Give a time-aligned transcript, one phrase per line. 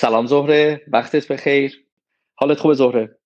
[0.00, 1.84] سلام زهره وقتت بخیر.
[2.34, 3.16] حالت خوبه زهره؟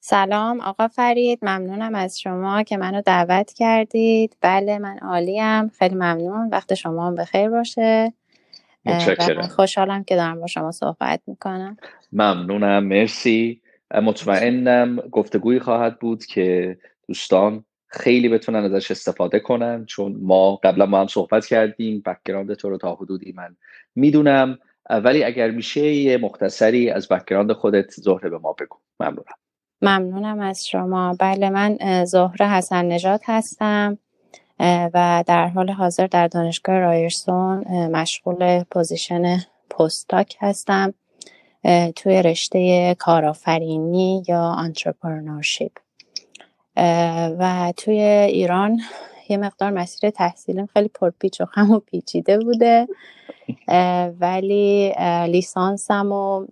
[0.00, 4.36] سلام آقا فرید ممنونم از شما که منو دعوت کردید.
[4.40, 5.68] بله من عالیم.
[5.68, 6.48] خیلی ممنون.
[6.52, 8.12] وقت شما هم بخیر باشه.
[8.84, 9.42] متشکرم.
[9.42, 11.76] خوشحالم که دارم با شما صحبت می‌کنم.
[12.12, 12.84] ممنونم.
[12.84, 13.60] مرسی.
[14.02, 21.00] مطمئنم گفتگویی خواهد بود که دوستان خیلی بتونن ازش استفاده کنن چون ما قبلا ما
[21.00, 22.02] هم صحبت کردیم.
[22.06, 23.56] بکگراند تو رو تا حدودی من
[23.94, 24.58] می‌دونم.
[24.90, 28.76] ولی اگر میشه یه مختصری از background خودت زهره به ما بگو.
[29.00, 29.24] ممنونم.
[29.82, 31.16] ممنونم از شما.
[31.20, 33.98] بله من زهره حسن نجات هستم
[34.60, 39.38] و در حال حاضر در دانشگاه رایرسون مشغول position
[39.70, 40.94] postdoc هستم
[41.96, 45.72] توی رشته کارآفرینی یا entrepreneurship
[47.38, 48.80] و توی ایران
[49.28, 52.88] یه مقدار مسیر تحصیلم خیلی پرپیچ و خم و پیچیده بوده.
[54.20, 54.94] ولی
[55.28, 56.46] لیسانسم و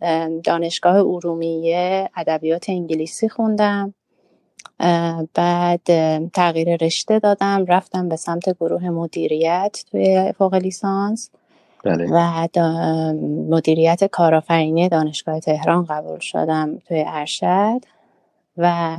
[0.45, 3.95] دانشگاه ارومیه ادبیات انگلیسی خوندم.
[5.35, 5.80] بعد
[6.29, 7.64] تغییر رشته دادم.
[7.69, 11.30] رفتم به سمت گروه مدیریت توی فوق لیسانس
[11.85, 12.08] بله.
[12.13, 12.48] و
[13.51, 17.80] مدیریت کارآفرینی دانشگاه تهران قبول شدم توی ارشد.
[18.57, 18.98] و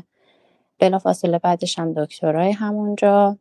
[0.80, 3.38] بلافاصله بعدش هم دکترای همونجا.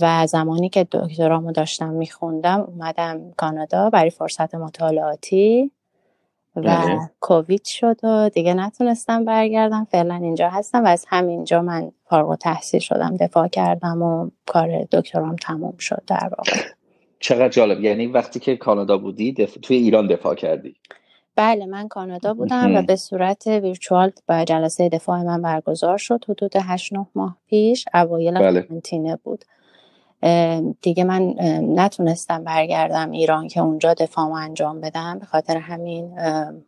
[0.00, 5.70] و زمانی که دکترامو داشتم میخوندم اومدم کانادا برای فرصت مطالعاتی
[6.56, 7.10] و بله.
[7.20, 9.86] کووید شد و دیگه نتونستم برگردم.
[9.90, 15.36] فعلا اینجا هستم و از همینجا من فارغ تحصیل شدم دفاع کردم و کار دکترام
[15.36, 16.60] تموم شد در واقع.
[17.20, 17.80] چقدر جالب.
[17.80, 19.58] یعنی وقتی که کانادا بودی دف...
[19.62, 20.76] توی ایران دفاع کردی؟
[21.38, 26.24] بله من کانادا بودم و به صورت virtual با جلسه دفاع من برگزار شد.
[26.28, 28.60] حدود 8 9 ماه پیش اوایل بله.
[28.60, 29.44] قرنطینه بود.
[30.82, 31.34] دیگه من
[31.76, 35.18] نتونستم برگردم ایران که اونجا دفاعمو انجام بدم.
[35.18, 36.16] به خاطر همین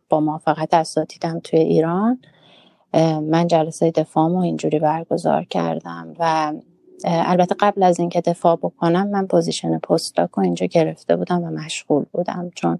[0.09, 2.19] با موافقت اساتیدم توی ایران
[3.21, 6.53] من جلسه دفاعمو اینجوری برگزار کردم و
[7.05, 12.51] البته قبل از اینکه دفاع بکنم من position postdoc اینجا گرفته بودم و مشغول بودم.
[12.55, 12.79] چون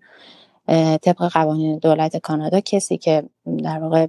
[1.01, 3.23] طبق قوانین دولت کانادا کسی که
[3.63, 4.07] در واقع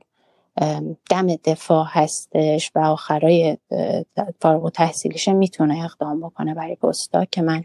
[1.10, 3.58] دم دفاع هستش و آخرای
[4.40, 7.64] فارغ تحصیلیشه می‌تونه اقدام بکنه برای پستاک که من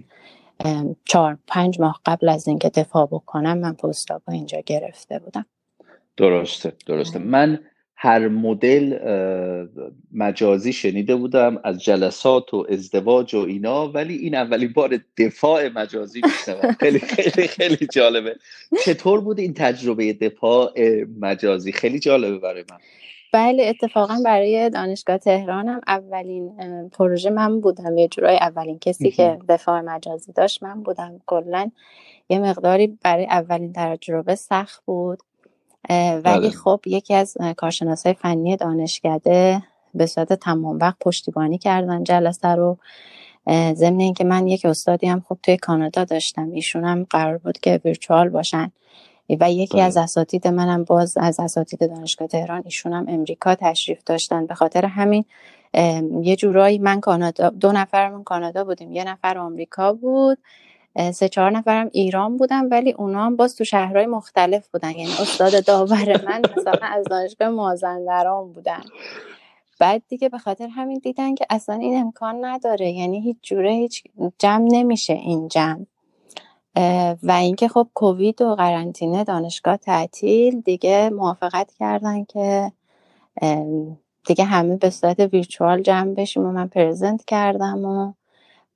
[1.05, 5.45] چهار پنج ماه قبل از اینکه دفاع بکنم من پستاک اینجا گرفته بودم.
[6.17, 7.19] درسته درسته.
[7.19, 7.59] من
[7.99, 8.97] هر مدل
[10.13, 16.21] مجازی شنیده بودم از جلسات و ازدواج و اینا ولی این اولین بار دفاع مجازی
[16.21, 16.73] میشنوم.
[16.79, 18.35] خیلی خیلی خیلی جالبه.
[18.85, 20.73] چطور بود این تجربه دفاع
[21.19, 22.77] مجازی؟ خیلی جالبه برای من.
[23.33, 26.51] بله اتفاقا برای دانشگاه تهرانم اولین
[26.89, 31.21] پروژه من بودم یه جورای اولین کسی که دفاع مجازی داشت من بودم.
[31.25, 31.71] کلا
[32.29, 35.19] یه مقداری برای اولین تجربه سخت بود.
[35.89, 36.49] ولی بله.
[36.49, 42.77] خب یکی از کارشناسای فنی دانشکده به صورت تمام وقت پشتیبانی کردن جلسه رو.
[43.73, 46.51] ضمن اینکه من یک استادی هم خب توی کانادا داشتم.
[46.51, 48.71] ایشون هم قرار بود که ویرچوال باشن.
[49.39, 49.83] و یکی بله.
[49.83, 54.45] از اساتید منم باز از اساتید دانشگاه تهران ایشون هم امریکا تشریف داشتن.
[54.45, 55.25] به خاطر همین
[56.21, 58.91] یه جورایی من کانادا دو نفرمون کانادا بودیم.
[58.91, 60.37] یه نفر آمریکا بود.
[61.11, 64.91] سه چهار نفرم ایران بودن ولی اونا هم باز تو شهرهای مختلف بودن.
[64.91, 68.83] یعنی استاد داور من مثلا از دانشگاه مازندران بودن.
[69.79, 72.91] بعد دیگه به خاطر همین دیدن که اصلا این امکان نداره.
[72.91, 74.03] یعنی هیچ جوره هیچ
[74.39, 75.85] جمع نمیشه این جمع.
[77.23, 82.71] و اینکه خب کووید و قرنطینه دانشگاه تعطیل دیگه موافقت کردن که
[84.25, 88.13] دیگه همه به صورت ویرچوال جمع بشیم و من پرزنت کردم و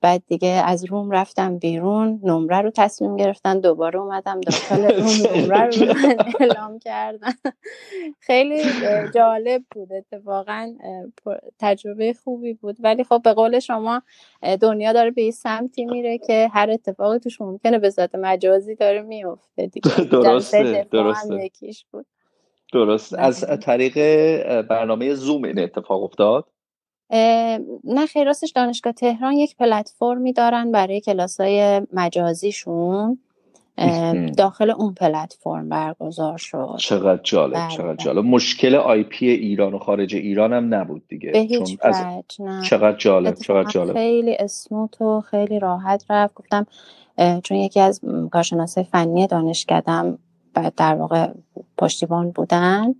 [0.01, 5.65] بعد دیگه از روم رفتم بیرون نمره رو تصمیم گرفتن دوباره اومدم داخل روم نمره
[5.65, 5.95] رو
[6.39, 7.31] اعلام کردن.
[8.19, 8.63] خیلی
[9.15, 9.93] جالب بود.
[9.93, 10.73] اتفاقا
[11.59, 12.77] تجربه خوبی بود.
[12.79, 14.01] ولی خب به قول شما
[14.61, 19.01] دنیا داره به این سمتی میره که هر اتفاقی توش ممکنه به ذات مجازی داره
[19.01, 19.91] میفته دیگه.
[20.11, 21.49] درسته درسته.
[21.91, 22.05] بود.
[22.73, 23.13] درست.
[23.13, 23.57] از بله.
[23.57, 23.93] طریق
[24.61, 26.45] برنامه زوم این اتفاق افتاد.
[27.83, 33.17] نه خیر راستش دانشگاه تهران یک پلتفرمی دارن برای کلاس های مجازیشون
[34.37, 36.75] داخل اون پلتفرم برگزار شد.
[36.79, 37.95] چقدر جالب بله، چقدر.
[37.95, 38.25] جالب.
[38.25, 41.31] مشکل آی پی ایران و خارج ایران هم نبود دیگه.
[41.31, 41.95] به هیچ از...
[42.39, 42.61] نه.
[42.63, 43.93] چقدر جالب چقدر جالب.
[43.93, 46.33] خیلی اسموت و خیلی راحت رفت.
[46.33, 46.67] گفتم
[47.43, 50.17] چون یکی از کارشناسای فنی دانشکدم
[50.77, 51.27] در واقع
[51.77, 52.95] پشتیبان بودن.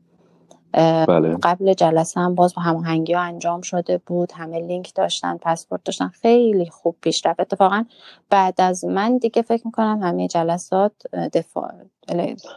[0.73, 1.37] بله.
[1.43, 6.07] قبل جلسه هم باز با هماهنگی ها انجام شده بود همه لینک داشتن پسپورت داشتن
[6.07, 7.39] خیلی خوب پیش رفت.
[7.39, 7.83] اتفاقا
[8.29, 10.91] بعد از من دیگه فکر می‌کنم همه جلسات
[11.33, 11.71] دفاع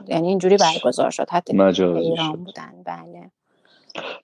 [0.08, 1.62] یعنی اینجوری برگزار شد حتی
[1.96, 2.82] ایران بودن.
[2.84, 3.30] بله.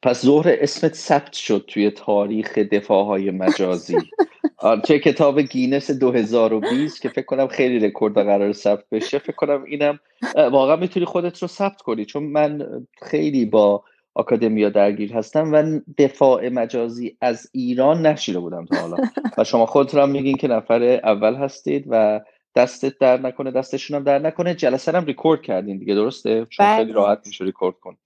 [0.02, 3.98] پس زهره اسمت ثبت شد توی تاریخ دفاع های مجازی
[4.84, 9.98] توی کتاب گینس 2020 که فکر کنم خیلی رکورد قرار ثبت بشه فکر کنم اینم
[10.36, 12.68] واقعا می‌تونی خودت رو ثبت کنی چون من
[13.02, 13.84] خیلی با
[14.14, 18.96] academia درگیر هستم و دفاع مجازی از ایران نشنیده بودم تا حالا.
[19.38, 22.20] و شما خودت هم میگین که نفر اول هستید و
[22.56, 24.54] دستت در نکنه دستشون هم در نکنه.
[24.54, 26.76] جلسه هم ریکورد کردین دیگه درسته؟ چون بله.
[26.76, 27.96] خیلی راحت میشه ریکورد کن.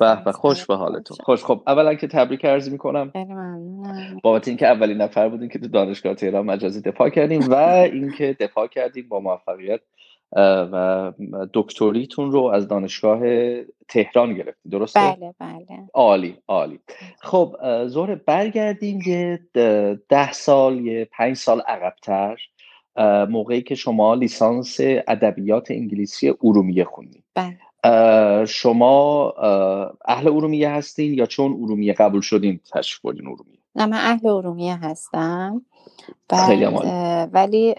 [0.00, 1.16] به به خوش به حالتون.
[1.20, 1.44] خوش.
[1.44, 3.12] خب اولا که تبریک عرض می‌کنم.
[4.22, 8.66] بابت اینکه اولین نفر بودین که تو دانشگاه تهران مجازی دفاع کردیم و اینکه دفاع
[8.66, 9.80] کردیم با موفقیت
[10.72, 11.12] و
[11.54, 13.20] دکتریتون رو از دانشگاه
[13.88, 15.66] تهران گرفتید درسته؟ بله بله.
[15.94, 16.80] عالی عالی.
[17.20, 17.56] خب
[17.86, 19.40] زهر برگردیم یه
[20.08, 22.36] ده سال یه پنج سال عقبتر.
[23.30, 27.56] موقعی که شما لیسانس ادبیات انگلیسی ارومیه خوندید بله.
[28.46, 29.30] شما
[30.04, 34.76] اهل ارومیه هستین یا چون ارومیه قبول شدین تشریف بردین ارومیه؟ نه من اهل ارومیه
[34.76, 35.62] هستم.
[36.46, 36.66] خیلی
[37.32, 37.74] ولی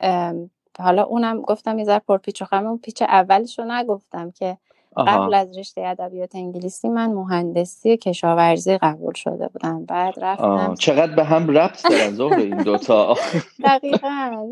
[0.80, 4.58] حالا اونم گفتم یه ذره پرپیچ و اون پیچ اولش رو نگفتم که
[4.98, 9.86] قبل از رشته ادبیات انگلیسی من مهندسی کشاورزی قبول شده بودم.
[9.86, 13.16] بعد رفتم چقدر به هم ربط دارن ظهر این دوتا
[13.64, 14.48] دقیقا.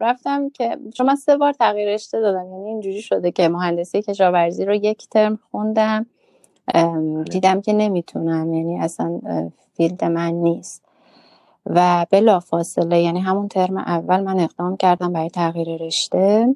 [0.00, 4.64] رفتم که چون من سه بار تغییر رشته دادم یعنی اینجوری شده که مهندسی کشاورزی
[4.64, 6.06] رو یک ترم خوندم
[7.30, 9.20] دیدم که نمی‌تونم یعنی اصلا
[9.76, 10.82] فیلد من نیست.
[11.66, 16.54] و بلا فاصله یعنی همون ترم اول من اقدام کردم برای تغییر رشته.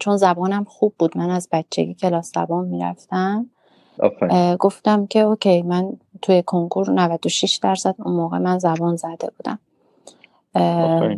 [0.00, 1.18] چون زبانم خوب بود.
[1.18, 3.50] من از بچگی کلاس زبان می‌رفتم.
[4.58, 5.92] گفتم که اوکی من
[6.22, 9.58] توی کنکور 96 درصد اون موقع من زبان زده بودم.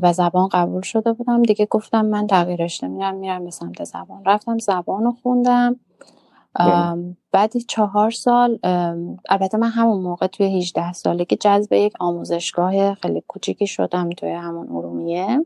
[0.02, 1.42] و زبان قبول شده بودم.
[1.42, 4.24] دیگه گفتم من تغییر رشته میرم میرم به سمت زبان.
[4.24, 5.80] رفتم زبان رو خوندم.
[7.32, 8.58] بعد چهار سال
[9.28, 14.68] البته من همون موقع توی 18 سالگی جذب یک آموزشگاه خیلی کوچیکی شدم توی همون
[14.70, 15.38] ارومیه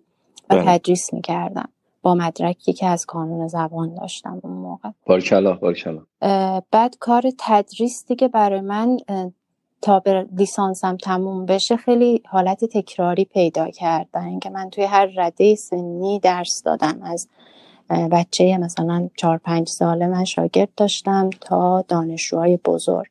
[0.50, 0.78] و بله.
[0.78, 1.68] تدریس می‌کردم.
[2.02, 4.90] با مدرکی که از کانون زبان داشتم اون موقع.
[5.06, 6.02] بارکلا بارکلا.
[6.70, 8.96] بعد کار تدریس دیگه برای من
[9.82, 15.54] تا به لیسانسم تموم بشه خیلی حالت تکراری پیدا کردن که من توی هر رده
[15.54, 16.98] سنی درس دادم.
[17.02, 17.28] از
[17.90, 23.08] بچه مثلا چهار پنج ساله من شاگرد داشتم تا دانشجوهای بزرگ.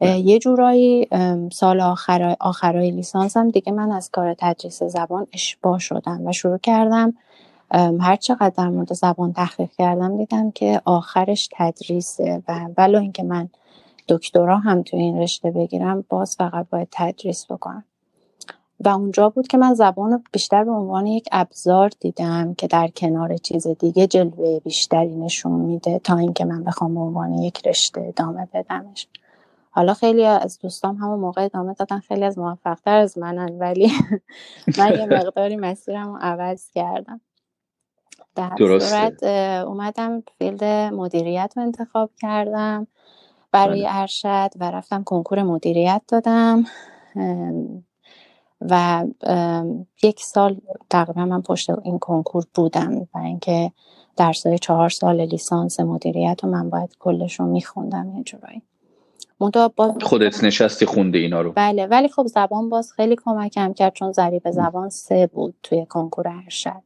[0.00, 1.08] یه جورایی
[1.52, 7.14] سال آخر آخرای لیسانسم دیگه من از کار تدریس زبان اشباه شدم و شروع کردم
[7.76, 13.48] هر چقدر در مورد زبان تحقیق کردم دیدم که آخرش تدریسه و ولو اینکه من
[14.08, 17.84] دکترا هم تو این رشته بگیرم باز فقط باید تدریس بکنم.
[18.80, 23.36] و اونجا بود که من زبان بیشتر به عنوان یک ابزار دیدم که در کنار
[23.36, 28.48] چیز دیگه جلوه بیشتری نشون میده تا اینکه من بخوام به عنوان یک رشته ادامه
[28.54, 29.06] بدمش.
[29.70, 33.92] حالا خیلی از دوستام همون موقع ادامه دادن خیلی از موفقتر از منن ولی
[34.78, 37.20] من یه مقداری مسیرم رو عوض کردم.
[38.34, 39.22] در صورت
[39.66, 42.86] اومدم فیلد مدیریت رو انتخاب کردم
[43.52, 44.00] برای بله.
[44.00, 46.64] ارشد و رفتم کنکور مدیریت دادم
[48.60, 49.04] و
[50.02, 50.56] یک سال
[50.90, 53.72] تقریبا من پشت این کنکور بودم و اینکه
[54.16, 58.62] درسای چهار سال لیسانس مدیریت و من باید کلش رو میخوندم یه جورایی.
[60.02, 61.52] خودت نشستی خونده اینا رو.
[61.52, 66.28] بله ولی خب زبان باز خیلی کمکم کرد چون ضریب زبان سه بود توی کنکور
[66.28, 66.82] ارشد.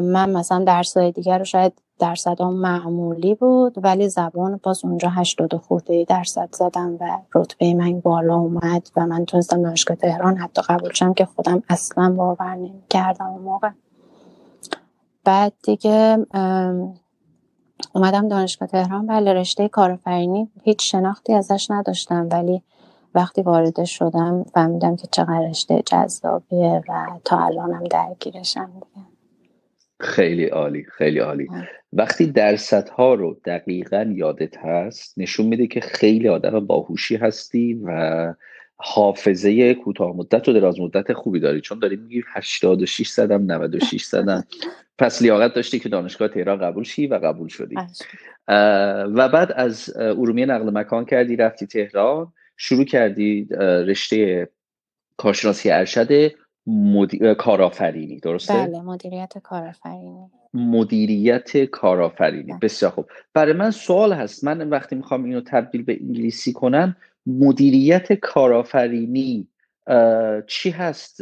[0.00, 6.04] من مثلا درسای دیگر رو شاید درصد معمولی بود ولی زبان باز اونجا 80 خورده
[6.08, 11.14] درصد زدم و رتبه من بالا اومد و من تونستم دانشگاه تهران حتی قبول شم
[11.14, 13.70] که خودم اصلا باور نمی کردم اون موقع.
[15.24, 16.26] بعد دیگه
[17.94, 22.62] اومدم دانشگاه تهران بله رشته کارآفرینی هیچ شناختی ازش نداشتم ولی
[23.14, 29.13] وقتی وارد شدم فهمیدم که چقدر رشته جذابیه و تا الانم درگیرشم دیگه.
[30.04, 31.48] خیلی عالی خیلی عالی.
[31.92, 38.34] وقتی درصدها رو دقیقا یادت هست نشون میده که خیلی آدم باهوشی هستی و
[38.76, 41.60] حافظه کوتاه مدت و دراز مدت خوبی داری.
[41.60, 44.44] چون داری میگی 86 زدم 96 زدم
[44.98, 47.76] پس لیاقت داشتی که دانشگاه تهران قبول شی و قبول شدی.
[49.16, 52.32] و بعد از ارومیه نقل مکان کردی رفتی تهران.
[52.56, 54.48] شروع کردی رشته
[55.16, 56.32] کارشناسی ارشد
[56.66, 57.34] مدی...
[57.34, 60.30] کارآفرینی درسته؟ بله مدیریت کارآفرینی.
[60.54, 62.42] مدیریت کارآفرینی.
[62.42, 62.58] بله.
[62.62, 63.06] بسیار خوب.
[63.34, 64.44] برای من سوال هست.
[64.44, 69.48] من وقتی می‌خوام اینو تبدیل به انگلیسی کنم مدیریت کارآفرینی
[70.46, 71.20] چی هست؟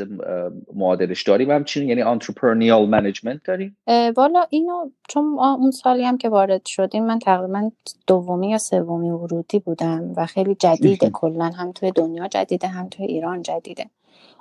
[0.74, 3.76] معادلش داریم همچنین؟ یعنی entrepreneurial management داریم؟
[4.16, 7.70] والا اینو چون اون سالی هم که وارد شدیم من تقریبا
[8.06, 13.06] دومی یا سومی ورودی بودم و خیلی جدیده کلا هم توی دنیا جدیده هم توی
[13.06, 13.86] ایران جدیده.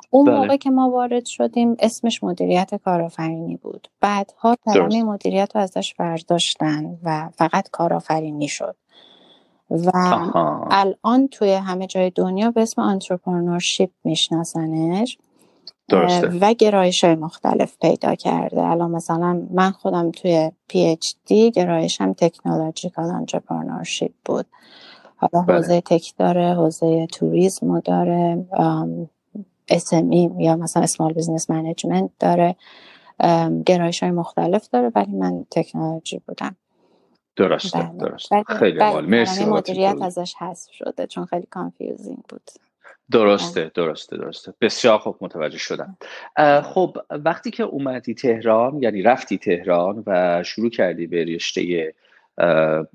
[0.10, 0.36] اون بله.
[0.36, 3.88] موقع که ما وارد شدیم اسمش مدیریت کارآفرینی بود.
[4.02, 8.76] بعدها کلمه مدیریت رو ازش برداشتن و فقط کارآفرینی شد.
[9.70, 9.92] و
[10.72, 15.18] الان توی همه جای دنیا به اسم entrepreneurship میشناسنش.
[16.42, 18.62] و گرایش های مختلف پیدا کرده.
[18.62, 24.46] الان مثلا من خودم توی PhD گرایشم technological entrepreneurship بود.
[25.16, 25.58] حالا بله.
[25.58, 28.46] حوزه tech داره حوزه توریسم داره
[29.72, 32.56] SME یا مثلا small business management داره
[33.66, 36.56] گرایش های مختلف داره ولی من تکنولوژی بودم.
[37.36, 38.10] درسته بله.
[38.10, 38.44] درسته.
[38.48, 42.42] خیلی مال مرسی مدیریت ازش حذف شده چون خیلی confusing بود.
[43.12, 43.72] درسته بله.
[43.76, 44.54] درسته درسته.
[44.62, 45.98] بسیار خوب متوجه شدم.
[46.64, 51.94] خب وقتی که اومدی تهران یعنی رفتی تهران و شروع کردی به رشته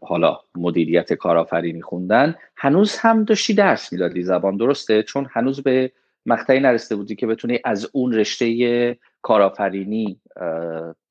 [0.02, 5.92] حالا مدیریت کارآفرینی خوندن هنوز هم داشتی درس می‌دادی زبان درسته؟ چون هنوز به
[6.26, 10.20] مقطعی نرسیده بودی که بتونی از اون رشته کارآفرینی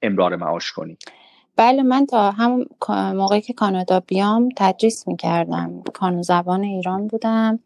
[0.02, 0.98] امرار معاش کنی.
[1.56, 5.84] بله من تا همون موقعی که کانادا بیام تدریس می‌کردم.
[5.94, 7.60] کانون زبان ایران بودم.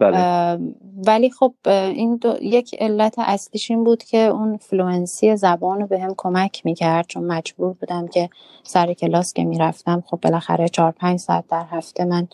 [0.00, 0.58] بله.
[1.06, 6.14] ولی خب این دو، یک علت اصلیش این بود که اون fluency زبان رو بهم
[6.16, 7.06] کمک می‌کرد.
[7.06, 8.30] چون مجبور بودم که
[8.62, 12.28] سر کلاس که می‌رفتم خب بالاخره چهار پنج ساعت در هفته من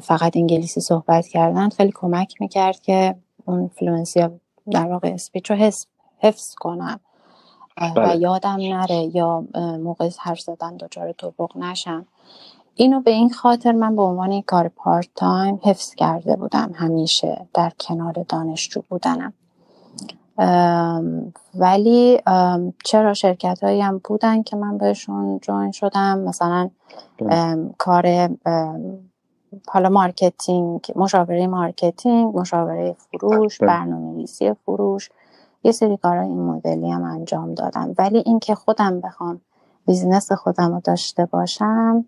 [0.00, 4.28] فقط انگلیسی صحبت کردن خیلی کمک می‌کرد که اون fluency
[4.70, 5.56] در واقع speech رو
[6.18, 7.00] حفظ کنم
[7.80, 8.16] و بله.
[8.16, 9.44] یادم نره یا
[9.80, 12.06] موقع حرف زدن دچار تپق نشم
[12.74, 17.72] اینو به این خاطر من به عنوان کار part time حفظ کرده بودم همیشه در
[17.80, 19.32] کنار دانشجو بودنم
[21.54, 22.20] ولی
[22.84, 26.70] چرا شرکت هایی هم بودن که من بهشون join شدم مثلا
[27.18, 27.74] بله.
[27.78, 28.28] کار
[29.68, 33.68] حالا marketing مشاوره marketing مشاوره فروش بله.
[33.68, 35.10] برنامه نویسی فروش
[35.64, 37.94] یه سری کارهای این مدلی هم انجام دادم.
[37.98, 39.40] ولی اینکه خودم بخوام
[39.86, 42.04] business خودم رو داشته باشم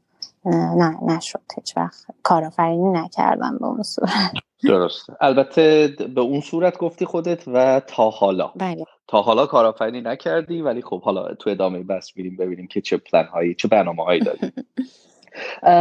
[0.77, 1.41] نه نشد.
[1.57, 4.33] هیچ وقت کارآفرینی نکردم به اون صورت.
[4.65, 5.13] درسته.
[5.21, 8.53] البته به اون صورت گفتی خودت و تا حالا.
[8.57, 8.85] بله.
[9.09, 13.25] تا حالا کارآفرینی نکردی ولی خب حالا تو ادامه بحث میریم ببینیم که چه پلن
[13.25, 14.53] هایی چه برنامه هایی داری.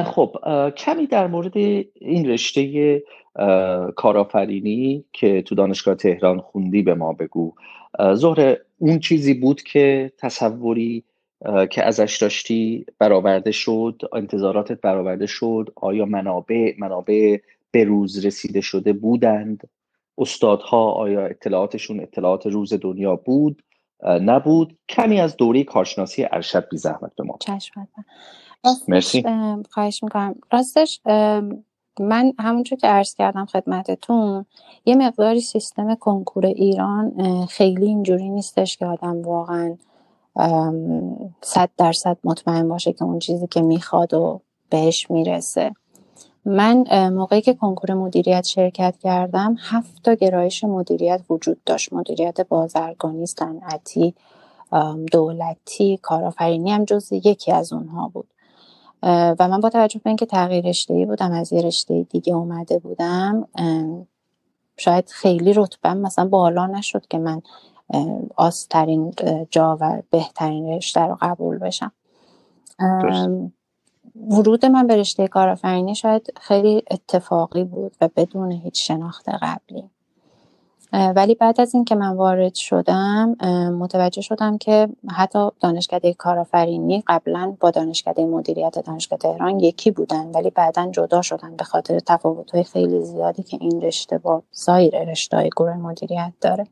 [0.06, 0.36] خب
[0.78, 1.58] کمی در مورد
[1.96, 3.04] این رشته
[3.96, 7.54] کارآفرینی که تو دانشگاه تهران خوندی به ما بگو.
[8.14, 11.04] ظهر اون چیزی بود که تصوری
[11.70, 17.38] که ازش داشتی برآورده شد انتظاراتت برآورده شد آیا منابع منابع
[17.72, 19.70] به روز رسیده شده بودند؟
[20.18, 23.64] استادها آیا اطلاعاتشون اطلاعات روز دنیا بود؟
[24.04, 24.78] نبود.
[24.90, 27.38] کمی از دوره کارشناسی ارشد بی زحمت به ما
[28.88, 29.24] مرسی.
[29.72, 30.36] خواهش می‌کنم.
[30.52, 31.02] راستش
[32.00, 34.46] من همونجور که عرض کردم خدمتتون
[34.86, 39.78] یه مقداری سیستم کنکور ایران خیلی اینجوری نیستش که آدم واقعا
[41.42, 45.72] صد درصد مطمئن باشه که اون چیزی که می‌خواد و بهش می‌رسه.
[46.46, 51.94] من موقعی که کنکور مدیریت شرکت کردم هفت تا گرایش مدیریت وجود داشت.
[51.94, 54.16] مدیریت بازرگانی صنعتی
[55.12, 58.28] دولتی کارآفرینی هم جز یکی از اونها بود.
[59.04, 63.48] و من با توجه به اینکه تغییر رشته بودم از یه رشته دیگه اومده بودم
[64.78, 67.42] شاید خیلی رتبم مثلا بالا نشد که من
[68.36, 69.14] آسترین
[69.50, 71.92] جا و بهترین رشته رو قبول بشم.
[74.30, 79.90] ورود من به رشته کارآفرینی شاید خیلی اتفاقی بود و بدون هیچ شناخت قبلی.
[80.96, 83.36] ولی بعد از اینکه من وارد شدم
[83.80, 90.50] متوجه شدم که حتی دانشکده کارآفرینی قبلا با دانشکده مدیریت دانشگاه تهران یکی بودن ولی
[90.50, 95.74] بعدا جدا شدن به خاطر تفاوت‌های خیلی زیادی که این رشته با سایر رشته گروه
[95.74, 96.68] مدیریت داره.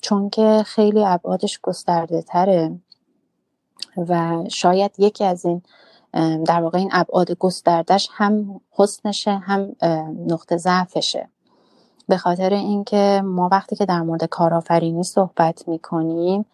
[0.00, 2.78] چون که خیلی ابعادش گسترده تره
[3.96, 5.62] و شاید یکی از این
[6.44, 9.76] در واقع این ابعاد گستردش هم حسنشه هم
[10.26, 11.28] نقطه ضعفشه.
[12.08, 16.46] به خاطر اینکه ما وقتی که در مورد کارآفرینی صحبت می‌کنیم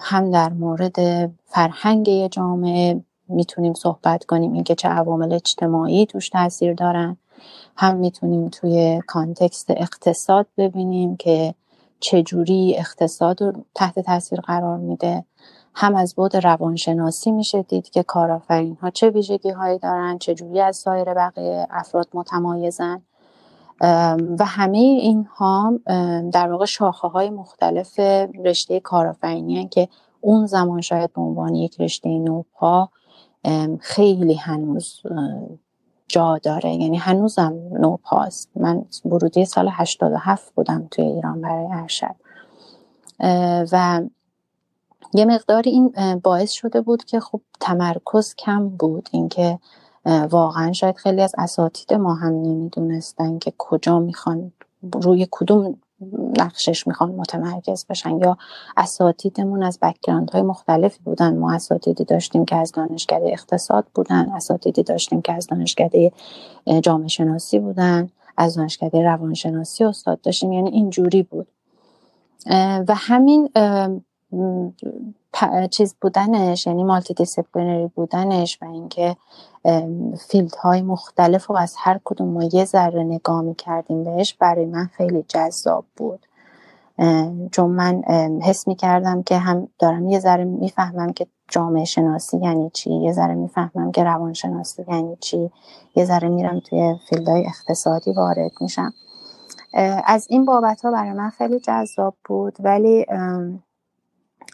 [0.00, 0.96] هم در مورد
[1.44, 7.16] فرهنگ جامعه می‌تونیم صحبت کنیم اینکه چه عوامل اجتماعی توش تاثیر دارن.
[7.76, 11.54] هم می‌تونیم توی کانتکست اقتصاد ببینیم که
[12.00, 15.24] چجوری اقتصاد رو تحت تاثیر قرار میده.
[15.74, 20.76] هم از بود روانشناسی میشه دید که کارآفرین ها چه ویژگی هایی دارن چجوری از
[20.76, 23.02] سایر بقیه افراد متمایزن.
[24.38, 25.78] و همه اینها
[26.32, 27.98] در واقع شاخه های مختلف
[28.44, 29.88] رشته کارآفرینی که
[30.20, 32.88] اون زمان شاید به عنوان یک رشته نوپا
[33.80, 35.02] خیلی هنوز
[36.08, 36.74] جا داره.
[36.74, 38.50] یعنی هنوزم نوپاست.
[38.56, 42.14] من ورودی سال 87 بودم توی ایران برای ارشد.
[43.72, 44.02] و
[45.14, 49.08] یه مقداری این باعث شده بود که خب تمرکز کم بود.
[49.12, 49.58] اینکه
[50.06, 54.52] واقعا شاید خیلی از اساتید ما هم نمی‌دونستن که کجا می‌خوان
[54.92, 55.76] روی کدوم
[56.38, 58.38] نقشش می‌خوان متمرکز بشن یا
[58.76, 61.36] اساتیدمون از بکگراند های مختلفی بودن.
[61.36, 66.12] ما اساتیدی داشتیم که از دانشکده اقتصاد بودن اساتیدی داشتیم که از دانشکده
[66.82, 70.52] جامعه شناسی بودن از دانشکده روانشناسی استاد داشتیم.
[70.52, 71.48] یعنی اینجوری بود.
[72.88, 73.48] و همین
[75.70, 79.16] چیز بودنش یعنی multidisciplinary بودنش و اینکه
[80.28, 84.66] field های مختلف و از هر کدوم ما یه ذره نگاه می کردیم بهش برای
[84.66, 86.26] من خیلی جذاب بود.
[87.52, 88.02] چون من
[88.42, 93.12] حس می کردم که هم دارم یه ذره می‌فهمم که جامعه شناسی یعنی چی یه
[93.12, 95.50] ذره می‌فهمم که روان شناسی یعنی چی
[95.96, 96.96] یه ذره میرم توی
[97.26, 98.92] های اقتصادی وارد میشم.
[100.04, 103.06] از این بابت ها برای من خیلی جذاب بود ولی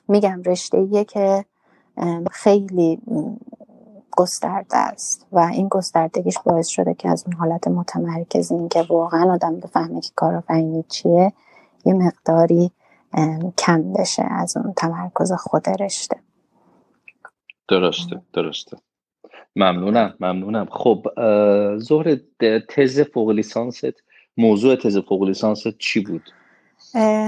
[0.08, 1.44] میگم رشته که
[2.30, 2.98] خیلی
[4.16, 9.32] گسترده است و این گستردگیش باعث شده که از اون حالت متمرکز این که واقعا
[9.32, 11.32] آدم بفهمه که کارآفرینی چیه
[11.84, 12.70] یه مقداری
[13.58, 16.16] کم بشه از اون تمرکز خود رشته.
[17.68, 18.76] درسته درسته.
[19.56, 20.66] ممنونم ممنونم.
[20.70, 21.06] خب
[21.78, 22.16] ظهر
[22.68, 23.94] تز فوق لیسانست
[24.36, 26.22] موضوع تز فوق لیسانست چی بود؟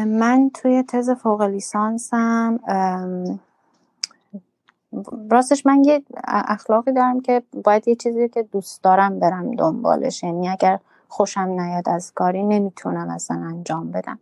[0.07, 2.61] من توی تز فوق لیسانسم
[5.31, 10.23] راستش من یه اخلاقی دارم که باید یه چیزی که دوست دارم برم دنبالش.
[10.23, 14.19] یعنی اگر خوشم نیاد از کاری نمی‌تونم اصلا انجام بدم.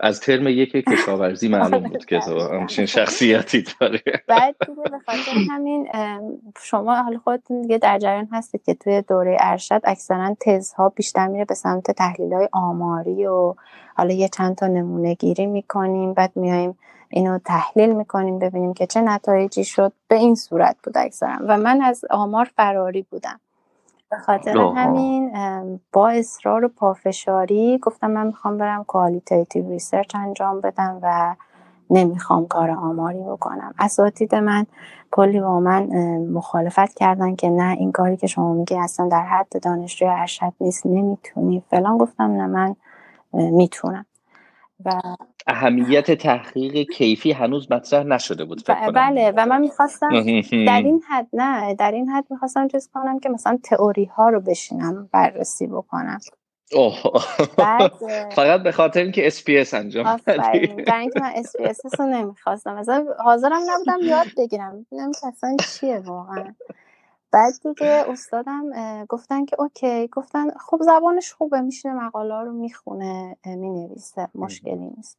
[0.00, 4.02] از ترم یک کشاورزی معلوم بود که تو همچین شخصیتی داره.
[4.26, 5.88] بعد به خاطر همین
[6.62, 11.44] شما حال خودتون دیگه در جریان هستید که توی دوره ارشد اکثرا تزها بیشتر میره
[11.44, 13.54] به سمت تحلیل های آماری و
[13.96, 16.78] حالا یه چند تا نمونه گیری می‌کنیم بعد میایم
[17.10, 19.92] اینو تحلیل می‌کنیم ببینیم که چه نتایجی شد.
[20.08, 21.38] به این صورت بود اکثرا.
[21.48, 23.40] و من از آمار فراری بودم.
[24.10, 25.32] به خاطر همین
[25.92, 31.36] با اصرار و پافشاری گفتم من می‌خوام برم qualitative research انجام بدم و
[31.90, 33.74] نمی‌خوام کار آماری بکنم.
[33.78, 34.66] اساتید من
[35.10, 35.86] کلی با من
[36.18, 40.86] مخالفت کردن که نه این کاری که شما میگی اصلا در حد دانشجوی ارشد نیست
[40.86, 41.64] نمی‌تونی.
[41.70, 42.76] فلان گفتم نه من
[43.32, 44.06] می‌تونم.
[44.84, 44.90] و
[45.46, 50.08] اهمیت تحقیق کیفی هنوز مطرح نشده بود فکر بله و من می‌خواستم
[50.66, 54.40] در این حد نه در این حد می‌خواستم چیز کنم که مثلا تئوری ها رو
[54.40, 56.18] بشینم بررسی بکنم.
[56.72, 57.02] اوه.
[57.56, 57.92] بعد
[58.36, 62.74] فقط به خاطر اینکه اس انجام بدی در اینکه من اس رو نمی‌خواستم.
[62.74, 64.86] مثلا حاضرم نبودم یاد بگیرم.
[64.92, 66.54] ببینم که اصلا چیه واقعا.
[67.32, 68.64] بعد دیگه استادم
[69.08, 70.08] گفتن که okay.
[70.08, 75.18] گفتن خب زبانش خوبه میشه مقاله رو می‌خونه می‌نویسه مشکلی نیست.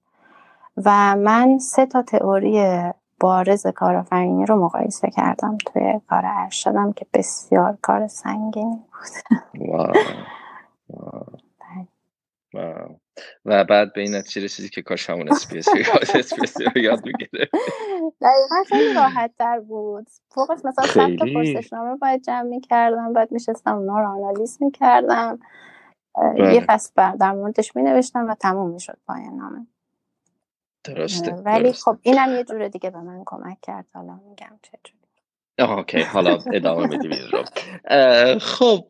[0.77, 2.83] و من سه تا تئوری
[3.19, 9.39] بارز کارآفرینی رو مقایسه کردم توی کار ارشدم که بسیار کار سنگینی بود.
[13.45, 15.67] و بعد به این نتیجه رسیدی که کاش همون SPSS
[16.75, 17.49] رو یاد می‌گرفتی
[18.21, 20.07] دقیقا خیلی راحت تر بود.
[20.31, 25.39] فوقش مثلا سخت پرسشنامه باید جمع می‌کردم بعد میشستم اونا رو آنالیز می‌کردم.
[26.17, 26.59] یه بله.
[26.59, 29.67] فصل در موردش مینوشتم و تموم می‌شد پایان نامه.
[30.83, 34.98] درسته ولی خب اینم یه جور دیگه به من کمک کرد حالا میگم چجوری
[35.59, 37.43] اوکی حالا ادامه میدیم این رو.
[38.39, 38.85] خب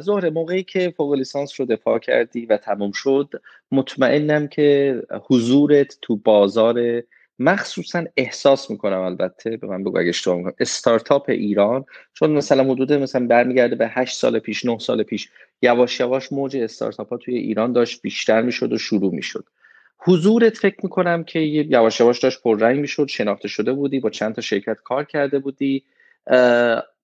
[0.00, 3.30] زهره موقعی که فوق لیسانس رو دفاع کردی و تموم شد
[3.72, 7.02] مطمئنم که حضورت تو بازار
[7.38, 12.92] مخصوصا احساس می‌کنم البته به من بگو اگه اشتباه می‌کنم استارتاپ ایران چون مثلا حدود
[12.92, 15.28] مثلا برمیگرده به 8 سال پیش 9 سال پیش
[15.62, 19.44] یواش یواش موج استارتاپ ها توی ایران داشت بیشتر می‌شد و شروع می‌شد.
[19.98, 24.40] حضورت فکر می‌کنم که یواش یواش داشت پررنگ می‌شد شناخته شده بودی با چند تا
[24.40, 25.84] شرکت کار کرده بودی.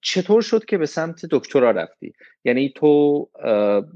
[0.01, 2.13] چطور شد که به سمت دکترا رفتی؟
[2.45, 3.29] یعنی تو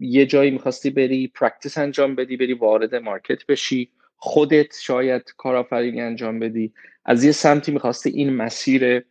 [0.00, 6.38] یه جایی می‌خواستی بری practice انجام بدی بری وارد market بشی خودت شاید کارآفرینی انجام
[6.38, 6.72] بدی.
[7.04, 9.04] از یه سمتی می‌خواستی این مسیر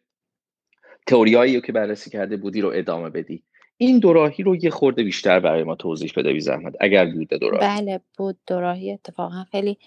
[1.08, 3.44] تئوریایی که بررسی کرده بودی رو ادامه بدی.
[3.78, 7.68] این دوراهی رو یه خورده بیشتر برای ما توضیح بده بی زحمت اگر بوده دوراهی.
[7.68, 9.78] بله بود دوراهی اتفاقا خیلی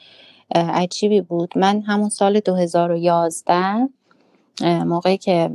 [0.55, 1.59] عجیبی بود.
[1.59, 3.89] من همون سال 2011
[4.63, 5.51] موقعی که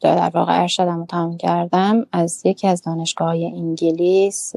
[0.00, 4.52] در واقع ارشدم رو تمام کردم از یکی از دانشگاه های انگلیس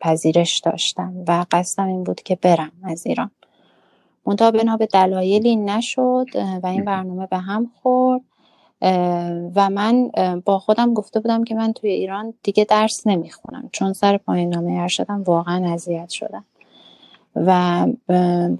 [0.00, 3.30] پذیرش داشتم و قصدم این بود که برم از ایران.
[4.26, 6.26] منتها بنا به دلایلی نشد
[6.62, 8.20] و این برنامه به هم خورد.
[9.54, 10.10] و من
[10.44, 14.72] با خودم گفته بودم که من توی ایران دیگه درس نمی‌خونم چون سر پایین نامه
[14.80, 16.44] ارشدم واقعا اذیت شدم.
[17.36, 17.86] و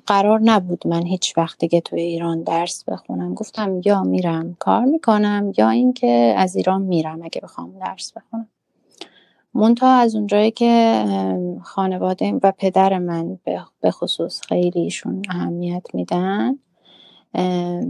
[0.06, 3.34] قرار نبود من هیچ وقت دیگه توی ایران درس بخونم.
[3.34, 8.48] گفتم یا میرم کار می‌کنم یا اینکه از ایران میرم اگه بخوام درس بخونم.
[9.54, 11.04] مونتا از اونجایی که
[11.62, 13.38] خانواده و پدر من
[13.80, 16.58] به خصوص خیلی ایشون اهمیت میدن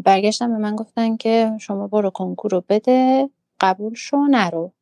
[0.05, 4.73] برگشتم به من گفتن که شما برو کنکور رو بده قبول شو نرو.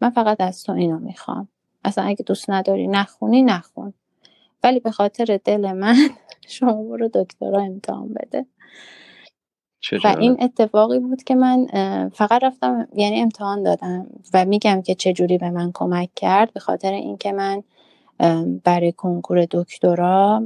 [0.00, 1.48] من فقط از تو اینو می‌خوام.
[1.84, 3.92] اصلا اگه دوست نداری نخونی نخون.
[4.62, 4.90] ولی به
[5.44, 5.96] دل من
[6.48, 8.46] شما برو دکترا امتحان بده.
[10.04, 11.66] و این اتفاقی بود که من
[12.08, 16.52] فقط رفتم یعنی امتحان دادم و میگم که چه جوری به من کمک کرد.
[16.52, 17.62] به خاطر اینکه من
[18.64, 20.42] برای کنکور دکترا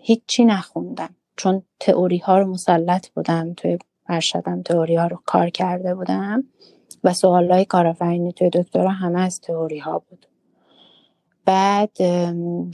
[0.00, 1.14] هیچی نخوندم.
[1.36, 6.44] چون تئوری ها رو مسلط بودم توی ارشدم تئوری ها رو کار کرده بودم
[7.04, 10.26] و سوال های کارآفرینی توی دکترا همه از تئوری ها بود.
[11.44, 12.00] بعد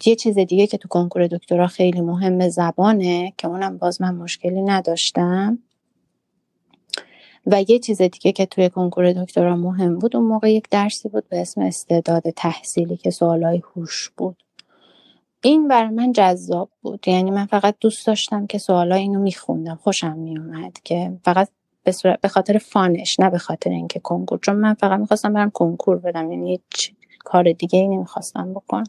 [0.06, 4.62] یه چیز دیگه که تو کنکور دکترا خیلی مهم زبانه که اونم باز من مشکلی
[4.62, 5.58] نداشتم.
[7.46, 11.28] و یه چیز دیگه که توی کنکور دکترا مهم بود اون موقع یک درسی بود
[11.28, 14.42] به اسم استعداد تحصیلی که سوالای هوش بود.
[15.42, 17.08] این برای من جذاب بود.
[17.08, 19.74] یعنی من فقط دوست داشتم که سوالای اینو میخوندم.
[19.74, 21.48] خوشم میومد که فقط
[22.22, 24.38] به خاطر فانش نه به خاطر اینکه کنکور.
[24.38, 26.32] چون من فقط می‌خواستم برم کنکور بدم.
[26.32, 28.84] یعنی هیچ کار دیگه ای نمی‌خواستم بکنم.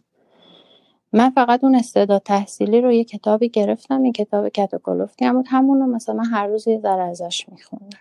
[1.14, 4.04] من فقط اون استعداد تحصیلی رو یه کتابی گرفتم.
[4.04, 5.46] این کتاب کتاکولوفتی هم بود.
[5.50, 8.00] همون رو مثلا هر روز یه ذره ازش میخوندم.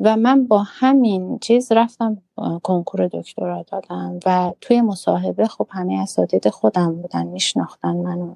[0.00, 2.22] و من با همین چیز رفتم
[2.62, 8.34] کنکور دکترا دادم و توی مصاحبه خب همه اساتید خودم بودن میشناختن منو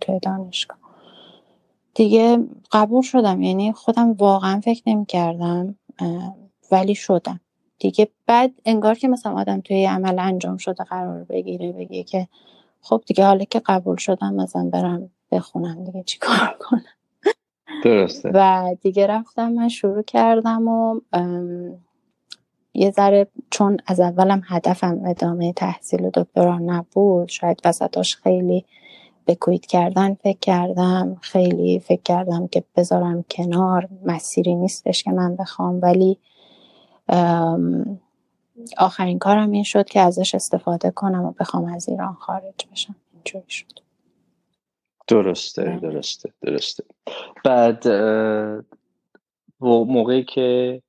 [0.00, 0.78] توی دانشگاه.
[1.94, 2.38] دیگه
[2.72, 5.78] قبول شدم یعنی خودم واقعا فکر نمی کردم
[6.72, 7.40] ولی شدم.
[7.78, 12.28] دیگه بعد انگار که مثلا آدم توی عمل انجام شده قرار بگیره بگه که
[12.80, 16.95] خب دیگه حالا که قبول شدم مثلا برم بخونم دیگه چی کار کنم؟
[17.84, 18.30] درسته.
[18.34, 21.00] و دیگه رفتم من شروع کردم و
[22.74, 28.64] یه ذره چون از اولم هدفم ادامه تحصیل و دکترا نبود شاید وسطاش خیلی
[29.24, 35.36] به کویت کردن فکر کردم خیلی فکر کردم که بذارم کنار مسیری نیستش که من
[35.36, 36.18] بخوام ولی
[38.78, 42.96] آخرین کارم این شد که ازش استفاده کنم و بخوام از ایران خارج بشم.
[43.14, 43.85] اینجوری شد.
[45.08, 45.78] درسته.
[45.82, 46.84] درسته درسته.
[47.44, 47.88] بعد
[49.60, 50.82] موقعی که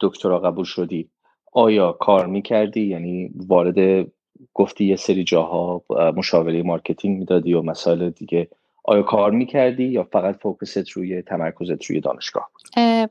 [0.00, 1.08] دکترا قبول شدی
[1.52, 4.06] آیا کار می‌کردی؟ یعنی وارد
[4.54, 5.82] گفتی یه سری جاها
[6.16, 8.48] مشاوره marketing می‌دادی و مسائل دیگه.
[8.84, 12.50] آیا کار می‌کردی یا فقط focus ت روی تمرکزت روی دانشگاه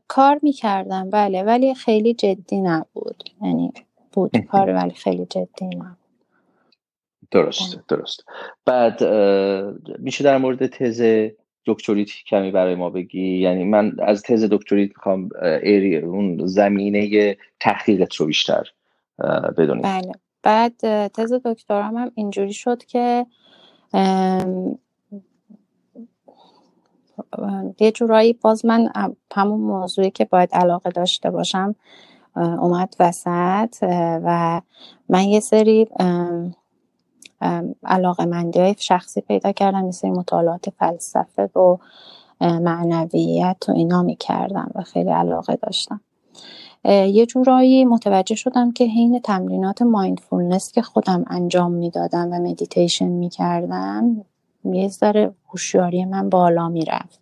[0.07, 3.23] کار می‌کردم بله ولی خیلی جدی نبود.
[3.41, 3.73] یعنی
[4.13, 5.98] بود کار ولی خیلی جدی نبود.
[7.31, 7.83] درست بله.
[7.89, 8.25] درست
[8.65, 9.03] بعد
[9.99, 11.29] میشه در مورد تز
[11.65, 15.29] دکتریت کمی برای ما بگی؟ یعنی من از تز دکتریت می‌خوام
[16.03, 18.63] اون زمینه تحقیقت رو بیشتر
[19.57, 19.81] بدونیم.
[19.81, 20.11] بله.
[20.43, 23.25] بعد تز دکترام هم اینجوری شد که
[27.79, 28.89] یه جورایی باز من
[29.35, 31.75] همون موضوعی که باید علاقه داشته باشم
[32.35, 33.75] اومد وسط
[34.23, 34.61] و
[35.09, 35.87] من یه سری
[37.85, 41.77] علاقه مندی های شخصی پیدا کردم سری مطالعات فلسفه و
[42.41, 46.01] معنویت و اینا می‌کردم و خیلی علاقه داشتم.
[46.85, 54.25] یه جورایی متوجه شدم که حین تمرینات mindfulness که خودم انجام می‌دادم و مدیتیشن می‌کردم
[54.63, 57.19] یه ذره هوشیاری من بالا می‌رفت.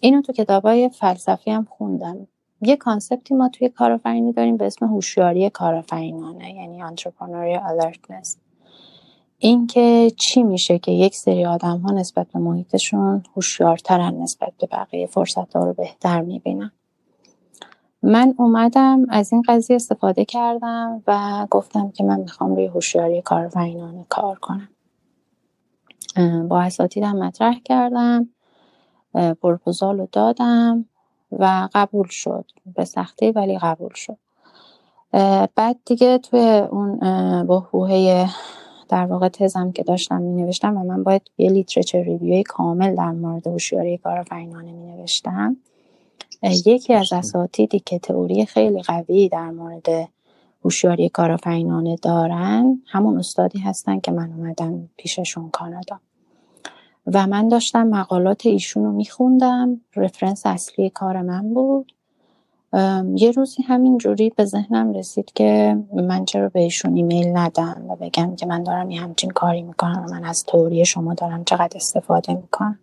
[0.00, 2.26] اینو تو کتابای فلسفی هم خوندم.
[2.62, 8.47] یه کانسپتی ما توی کارآفرینی داریم به اسم هوشیاری کارآفرینانه یعنی entrepreneurial alertness.
[9.38, 15.06] اینکه چی میشه که یک سری آدم ها نسبت به محیطشون هوشیارترن نسبت به بقیه
[15.06, 16.72] فرصت ها رو بهتر می‌بینن.
[18.02, 24.06] من اومدم از این قضیه استفاده کردم و گفتم که من می‌خوام روی هوشیاری کارآفرینانه
[24.08, 24.68] کار کنم.
[26.48, 28.28] با اساتیدم مطرح کردم
[29.42, 30.84] پروپوزال رو دادم
[31.32, 32.44] و قبول شد.
[32.76, 34.18] به سختی ولی قبول شد.
[35.54, 36.98] بعد دیگه توی اون
[37.46, 38.28] بحبوهه
[38.88, 43.10] در واقع تزم که داشتم می نوشتم و من باید یه لیترچر ریویوی کامل در
[43.10, 45.56] مورد هوشیاری کارآفرینانه می نوشتم
[46.42, 50.08] یکی از اساتیدی که تئوری خیلی قوی در مورد
[50.64, 56.00] هوشیاری کارآفرینانه دارن همون استادی هستن که من اومدم پیششون کانادا.
[57.06, 59.80] و من داشتم مقالات ایشون رو میخوندم.
[59.96, 61.92] رفرنس اصلی کار من بود.
[63.14, 67.96] یه روزی همین جوری به ذهنم رسید که من چرا به ایشون ایمیل ندم و
[67.96, 71.76] بگم که من دارم یه همچین کاری می‌کنم و من از توری شما دارم چقدر
[71.76, 72.78] استفاده می‌کنم.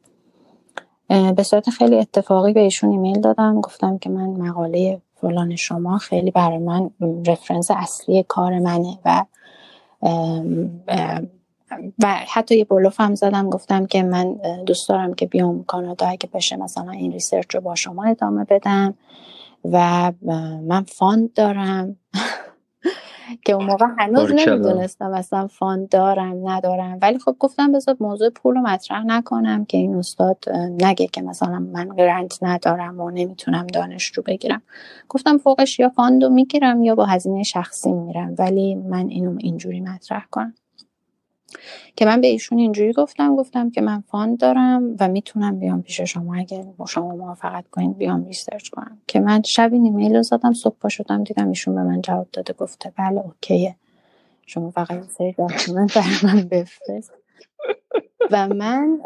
[1.35, 6.31] به صورت خیلی اتفاقی به ایشون ایمیل دادم گفتم که من مقاله فلان شما خیلی
[6.31, 6.89] برای من
[7.27, 9.25] رفرنس اصلی کار منه و
[11.99, 14.33] و حتی یه بلوف هم زدم گفتم که من
[14.65, 18.93] دوست دارم که بیام کانادا اگه بشه مثلا این research رو با شما ادامه بدم.
[19.71, 20.11] و
[20.67, 21.95] من fund دارم.
[23.45, 26.99] که اون موقع هنوز نمی‌دونستم اصلا fund دارم ندارم.
[27.01, 30.37] ولی خب گفتم بذار موضوع پول رو مطرح نکنم که این استاد
[30.81, 34.61] نگه که مثلا من grant ندارم و نمی‌تونم دانشجو بگیرم.
[35.09, 38.35] گفتم فوقش یا fund رو می‌گیرم یا با هزینه شخصی میرم.
[38.39, 40.53] ولی من اینو اینجوری مطرح کنم.
[41.95, 46.01] که من به ایشون اینجوری گفتم گفتم که من fund دارم و می‌تونم بیام پیش
[46.01, 46.35] شما.
[46.35, 48.97] اگه شما موافقت کنید بیام research کنم.
[49.07, 52.27] که من شب این ایمیل رو زدم صبح پا شدم دیدم ایشون به من جواب
[52.33, 53.75] داده گفته بله okay ه.
[54.45, 57.11] شما فقط سری document برای من بفرست.
[58.31, 58.99] و من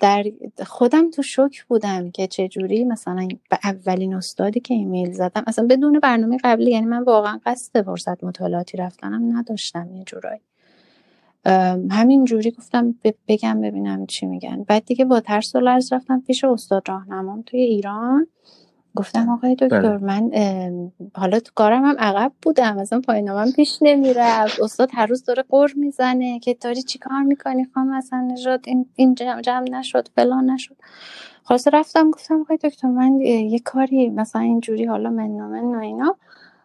[0.00, 0.24] در
[0.66, 6.00] خودم تو شوک بودم که چجوری مثلا به اولین استادی که ایمیل زدم اصلا بدون
[6.00, 10.40] برنامه قبلی یعنی من واقعا قصد فرصت مطالعاتی رفتنم نداشتم یه جورایی.
[11.90, 12.94] همین جوری گفتم
[13.28, 14.64] بگم ببینم چی میگن.
[14.68, 18.26] بعد دیگه با ترس و لرز رفتم پیش استاد راهنمام توی ایران.
[18.96, 20.04] گفتم آقای دکتر بله.
[20.04, 20.30] من
[21.14, 22.76] حالا تو کارم هم عقب بودم.
[22.76, 24.60] مثلا پایین من پیش نمی‌رفت.
[24.60, 28.86] استاد هر روز داره قر می‌زنه که داری چی کار می‌کنی؟ خانم مثلا نشد این,
[28.96, 30.76] این جمع, جمع نشد فلان نشد.
[31.44, 35.30] خلاص رفتم گفتم آقای دکتر من یه کاری مثلا اینجوری حالا من
[35.74, 36.16] و اینا.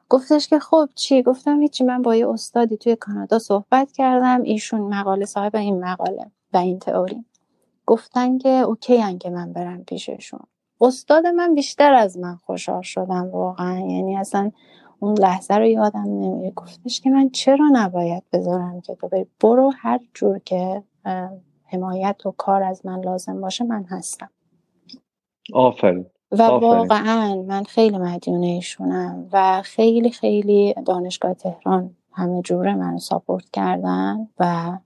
[0.09, 4.81] گفتش که خب چی؟ گفتم هیچی من با یه استادی توی کانادا صحبت کردم ایشون
[4.81, 7.25] مقاله صاحب این مقاله و این تئوری.
[7.85, 10.39] گفتن که اوکی هن که من برم پیششون.
[10.81, 13.79] استاد من بیشتر از من خوشحال شدم واقعا.
[13.79, 14.51] یعنی اصلا
[14.99, 16.51] اون لحظه رو یادم نمیره.
[16.51, 20.83] گفتش که من چرا نباید بذارم که تو بری؟ برو هر جور که
[21.65, 24.29] حمایت و کار از من لازم باشه من هستم.
[25.53, 26.05] آفرین.
[26.39, 33.51] و واقعا من خیلی مدیونه ایشونم و خیلی خیلی دانشگاه تهران همه جوره من ساپورت
[33.53, 34.77] کردن و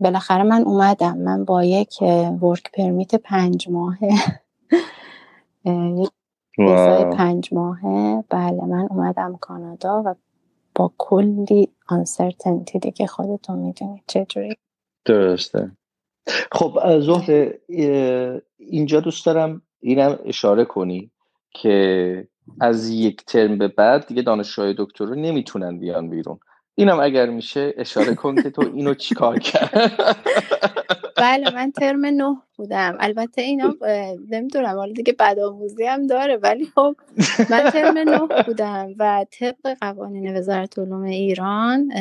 [0.00, 1.18] بالاخره من اومدم.
[1.18, 2.02] من با یک
[2.42, 4.10] ورک پرمیت پنج ماهه.
[6.00, 6.10] یک
[7.16, 8.24] پنج ماهه.
[8.30, 10.14] بله من اومدم کانادا و
[10.74, 14.56] با کلی آنسرتنتی دیگه خودتون می‌دونید چجوری
[15.04, 15.70] درسته.
[16.52, 17.52] خب زهر
[18.58, 21.10] اینجا دوست دارم اینم اشاره کنی
[21.50, 22.28] که
[22.60, 26.38] از یک ترم به بعد دیگه دانشجوهای دکتر رو نمی‌تونن بیان بیرون.
[26.74, 29.92] اینم اگر میشه اشاره کن که تو اینو چیکار کرد
[31.16, 32.96] بله من ترم نه بودم.
[33.00, 33.74] البته اینا
[34.30, 36.96] نمی‌دونم حالا دیگه بدآموزی هم داره ولی خب
[37.50, 41.92] من ترم نه بودم و طبق قوانین وزارت علوم ایران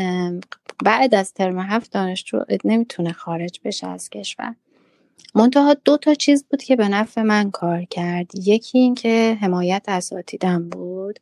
[0.86, 4.56] بعد از ترم هفت دانشجو نمی‌تونه خارج بشه از کشور.
[5.36, 8.32] منتها دو تا چیز بود که به نفع من کار کرد.
[8.36, 11.19] یکی این که حمایت اساتیدم بود.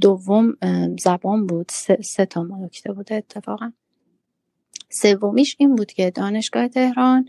[0.00, 0.56] دوم
[1.00, 1.66] زبان بود.
[1.70, 3.72] سه, سه تا نکته بود اتفاقا.
[4.90, 7.28] سومیش این بود که دانشگاه تهران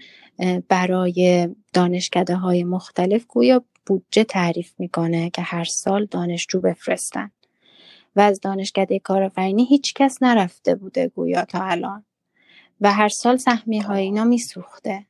[0.68, 7.32] برای دانشکده های مختلف گویا بودجه تعریف می‌کنه که هر سال دانشجو بفرستن.
[8.16, 12.06] و از دانشکده کارآفرینی هیچ کس نرفته بوده گویا تا الان.
[12.82, 15.06] و هر سال سهمیه های اینا میسوخته.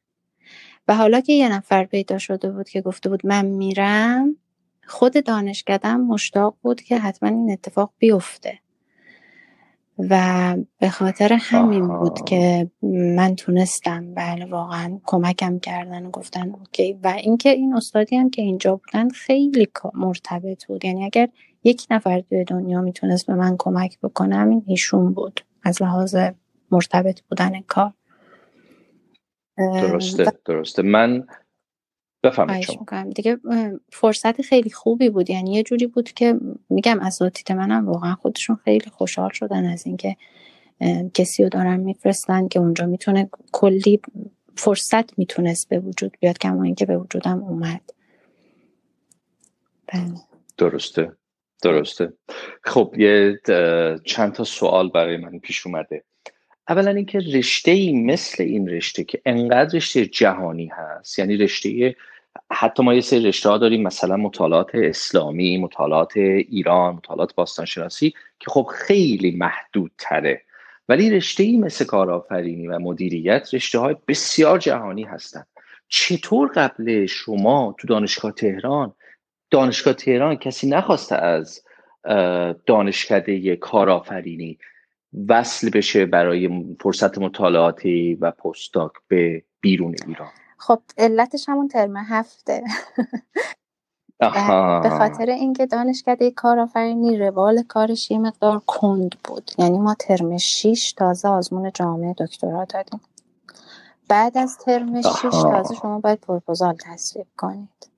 [0.88, 4.36] و حالا که یه نفر پیدا شده بود که گفته بود من میرم
[4.88, 8.60] خود دانشکدم مشتاق بود که حتما این اتفاق بیفته.
[9.98, 12.72] و به خاطر همین بود که
[13.16, 17.00] من تونستم بله واقعا کمکم کردن و گفتن اوکی.
[17.04, 20.86] و اینکه این استادی هم که اینجا بودن خیلی مرتبط بود.
[20.86, 21.30] یعنی اگر
[21.64, 25.46] یک نفر توی دنیا می‌تونست به من کمک بکنم این ایشون بود.
[25.64, 26.16] از لحاظ
[26.72, 27.94] مرتبط بودن کار.
[29.58, 30.82] درسته درسته.
[30.82, 31.28] من
[32.24, 32.68] بفهمید
[33.16, 33.40] دیگه
[33.92, 35.30] فرصت خیلی خوبی بود.
[35.30, 36.40] یعنی یه جوری بود که
[36.70, 40.16] میگم اساتید منم واقعا خودشون خیلی خوشحال شدن از اینکه
[41.14, 44.02] کسی رو دارن میفرستن که اونجا می‌تونه کلی
[44.56, 47.82] فرصت می‌تونست به وجود بیاد کما اینکه به وجودم اومد.
[49.88, 50.14] بله.
[50.58, 51.12] درسته
[51.62, 52.14] درسته.
[52.64, 53.40] خب یه
[54.06, 56.04] چند تا سوال برای من پیش اومده.
[56.70, 61.96] اولا اینکه رشته ای مثل این رشته که انقدر رشته جهانی هست یعنی رشته
[62.52, 68.52] حتی ما یه سری رشته ها داریم مثلا مطالعات اسلامی مطالعات ایران مطالعات باستانشناسی که
[68.52, 70.42] خب خیلی محدود تره
[70.90, 75.48] ولی رشته ای مثل کارآفرینی و مدیریت رشته های بسیار جهانی هستند
[75.88, 78.94] چطور قبل شما تو دانشگاه تهران
[79.52, 81.64] دانشگاه تهران کسی نخواسته از
[82.66, 84.58] دانشکده کارآفرینی
[85.30, 90.30] وصل بشه برای فرصت مطالعاتی و پستاک به بیرون ایران.
[90.58, 92.64] خب علتش همون ترم هفته.
[94.84, 99.52] به خاطر اینکه دانشکده کارآفرینی روال کارش یه مقدار کند بود.
[99.58, 103.02] یعنی ما ترم 6 تازه آزمون جامعه دکترا دادیم.
[104.08, 107.93] بعد از ترم 6 تازه شما باید پروپوزال تصویب کنید.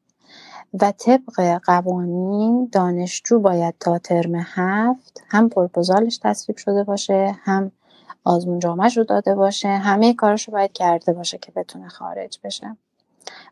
[0.82, 7.72] و طبق قوانین دانشجو باید تا ترم هفت هم پروپوزالش تصویب شده باشه هم
[8.24, 12.78] آزمون جامعش رو داده باشه همه کارش رو باید کرده باشه که بتونه خارج بشه.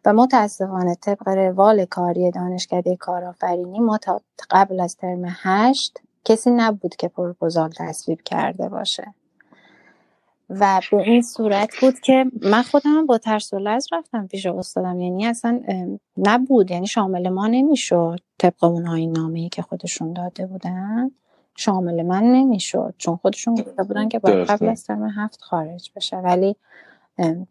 [0.05, 6.95] و متاسفانه طبق روال کاری دانشکده کارآفرینی ما تا قبل از ترم هشت کسی نبود
[6.95, 9.13] که پروپوزال تصویب کرده باشه.
[10.49, 14.99] و به این صورت بود که من خودم با ترس و لز رفتم پیش استادم.
[14.99, 15.61] یعنی اصلا
[16.17, 16.71] نبود.
[16.71, 18.19] یعنی شامل ما نمی‌شد.
[18.37, 21.11] طبق اون نامه که خودشون داده بودن
[21.55, 22.93] شامل من نمی‌شد.
[22.97, 26.17] چون خودشون گفته بودن که باید قبل از ترم هفت خارج بشه.
[26.17, 26.55] ولی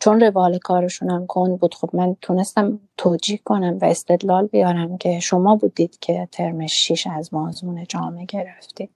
[0.01, 5.21] چون روال کارشون هم کن بود خب من تونستم توجیه کنم و استدلال بیارم که
[5.21, 8.91] شما بودید که ترم شیش از مازمون جامعه گرفتید.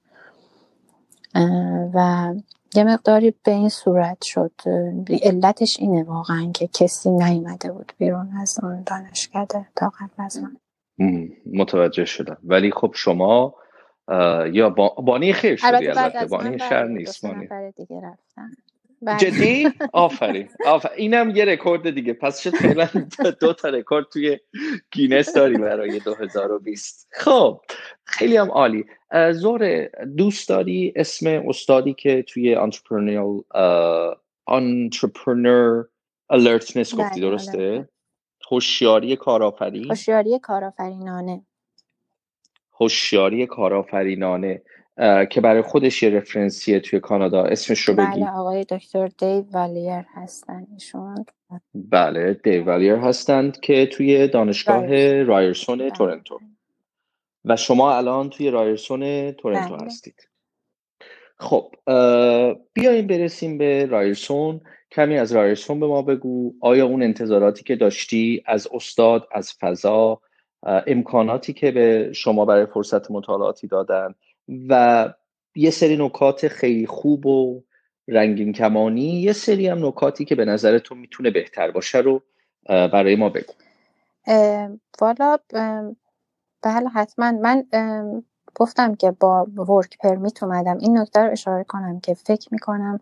[1.95, 2.35] و
[2.75, 4.53] یه مقداری به این صورت شد.
[5.23, 10.57] علتش اینه واقعا که کسی نیومده بود بیرون از اون دانشکده تا قبل از من.
[11.55, 12.39] متوجه شدم.
[12.45, 13.55] ولی خب شما
[14.53, 14.71] یا
[15.07, 16.27] بانی خیر شدی البته.
[16.27, 17.49] بانی شر نیست بانی.
[17.77, 18.01] دیگه
[18.37, 18.47] بله.
[19.19, 20.49] جدی؟ آفرین.
[20.97, 22.13] اینم یه رکورد دیگه.
[22.13, 22.89] پس شد فعلا
[23.41, 24.39] دو تا رکورد توی
[24.91, 27.61] گینس داری برای 2020 خب
[28.05, 28.85] خیلی هم عالی.
[29.33, 33.45] زهره دوست داری اسم استادی که توی entrepreneur
[34.49, 35.89] entrepreneur
[36.31, 37.89] alertness گفتی بله، درسته؟ بله.
[38.51, 39.91] هوشیاری کارآفرین.
[39.91, 41.47] هوشیاری کارآفرینانه.
[42.81, 44.63] هوشیاری کارآفرینانه.
[45.31, 47.45] که برای خودش یه reference یه توی کانادا.
[47.45, 48.07] اسمش رو بگی.
[48.07, 50.67] بله آقای دکتر دیو والیر هستن.
[50.73, 51.25] ایشون
[51.75, 55.23] بله دیو والیر هستند که توی دانشگاه بله.
[55.23, 55.91] رایرسون بله.
[55.91, 56.41] تورنتو.
[57.45, 59.87] و شما الان توی رایرسون تورنتو بله.
[59.87, 60.29] هستید.
[61.39, 61.75] خب
[62.73, 64.61] بیایم برسیم به رایرسون.
[64.93, 66.55] کمی از رایرسون به ما بگو.
[66.61, 70.21] آیا اون انتظاراتی که داشتی از استاد از فضا
[70.63, 74.15] امکاناتی که به شما برای فرصت مطالعاتی دادن
[74.69, 75.15] و
[75.55, 77.63] یه سری نکات خیلی خوب و
[78.09, 82.23] رنگین کمانی یه سری هم نکاتی که به نظر تو می‌تونه بهتر باشه رو
[82.69, 83.53] برای ما بگو.
[85.01, 85.39] والا
[86.63, 87.33] بله حتما.
[87.33, 87.65] من
[88.55, 90.79] گفتم که با work permit اومدم.
[90.79, 93.01] این نکته رو اشاره کنم که فکر می‌کنم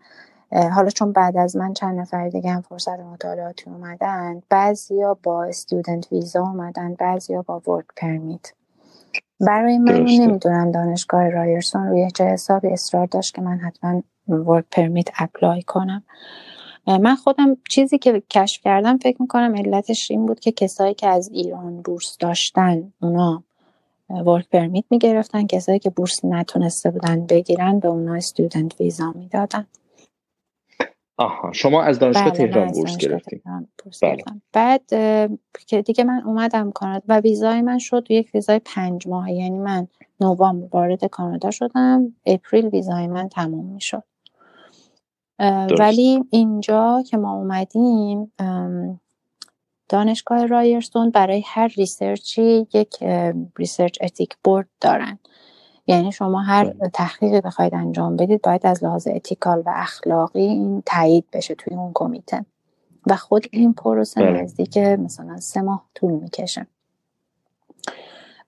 [0.51, 6.11] حالا چون بعد از من چند نفر دیگه هم فرصت مطالعاتی اومدن بعضیا با student
[6.11, 8.53] visa اومدن بعضیا با work permit.
[9.39, 15.07] برای من نمی‌دونم دانشگاه رایرسون روی چه حسابی اصرار داشت که من حتما work permit
[15.19, 16.03] apply کنم.
[16.87, 21.29] من خودم چیزی که کشف کردم فکر می‌کنم علتش این بود که کسایی که از
[21.29, 23.43] ایران بورس داشتن اونا
[24.09, 25.47] ورک پرمیت می‌گرفتن.
[25.47, 29.67] کسایی که بورس نتونسته بودن بگیرن به اونا استودنت ویزا می‌دادن.
[31.17, 33.41] آها شما از دانشگاه بله تهران بورس گرفتیم
[34.01, 34.23] بله.
[34.53, 34.81] بعد
[35.67, 39.31] که دیگه من اومدم کانادا و ویزای من شد یک ویزای پنج ماه.
[39.31, 39.87] یعنی من
[40.19, 44.03] نوامبر وارد کانادا شدم اپریل ویزای من تموم می‌شد.
[45.79, 48.31] ولی اینجا که ما اومدیم
[49.89, 53.03] دانشگاه رایرسون برای هر research ی یک
[53.57, 55.19] research ethic board دارن.
[55.87, 56.89] یعنی شما هر بله.
[56.89, 61.91] تحقیقی بخواید انجام بدید باید از لحاظ ethical و اخلاقی این تایید بشه توی اون
[61.93, 62.45] کمیته.
[63.07, 64.41] و خود این پروسه بله.
[64.41, 66.67] نزدیک مثلا سه ماه طول می‌کشه.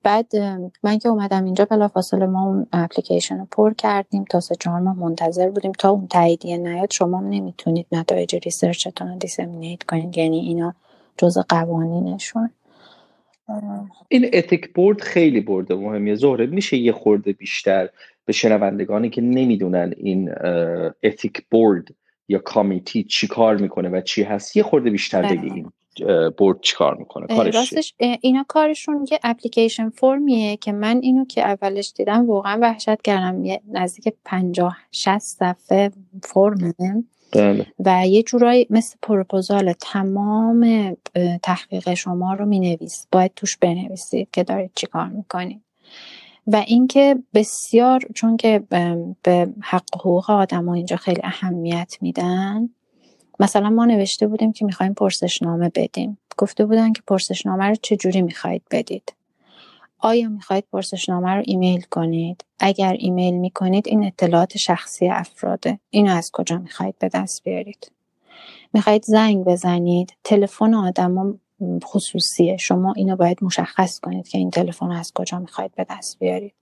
[0.04, 0.36] بعد
[0.84, 4.96] من که اومدم اینجا بلافاصله ما اون اپلیکیشن رو پر کردیم تا سه چهار ماه
[4.96, 5.72] منتظر بودیم.
[5.72, 10.18] تا اون تاییدیه نیاد شما نمی‌تونید نتایج research تون رو disseminate کنید.
[10.18, 10.74] یعنی اینا
[11.18, 12.50] جز قوانینشون
[14.10, 16.16] این اتیک بورد خیلی برده مهمیه.
[16.16, 17.90] زهره میشه یه خورده بیشتر
[18.26, 20.32] به شنوندگانی که نمی‌دونن این
[21.04, 21.88] اتیک بورد
[22.28, 24.58] یا کامیتی چی کار می‌کنه و چی هست.
[24.58, 25.36] یه خورده بیشتر بله.
[25.36, 25.66] بگی
[26.38, 27.28] بورد چیکار می‌کنه.
[27.28, 33.02] کارش راستش اینا کارشون یه اپلیکیشن فرمیه که من اینو که اولش دیدم واقعا وحشت
[33.02, 35.92] کردم یه نزدیک 50 60 صفحه
[36.24, 36.74] فرمه
[37.32, 37.66] بله.
[37.86, 40.94] و یه جورایی مثل پروپوزال تمام
[41.44, 45.62] تحقیق شما رو می نویس باید توش بنویسید که دارید چیکار می‌کنید.
[46.48, 48.64] و اینکه بسیار چون که
[49.24, 52.70] به حق حقوق آدم ها اینجا خیلی اهمیت میدن
[53.40, 56.18] مثلا ما نوشته بودیم که می‌خوایم پرسشنامه بدیم.
[56.38, 59.14] گفته بودن که پرسشنامه رو چجوری می‌خواید بدید.
[60.00, 65.80] آیا می‌خواهید پرسشنامه رو ایمیل کنید؟ اگر ایمیل می‌کنید این اطلاعات شخصی افراده.
[65.90, 67.92] اینو از کجا می‌خواهید به دست بیارید؟
[68.74, 71.40] می‌خواهید زنگ بزنید؟ تلفن آدم
[71.84, 72.58] خصوصیه.
[72.58, 76.54] شما اینو باید مشخص کنید که این تلفن از کجا می‌خواهید به دست بیارید.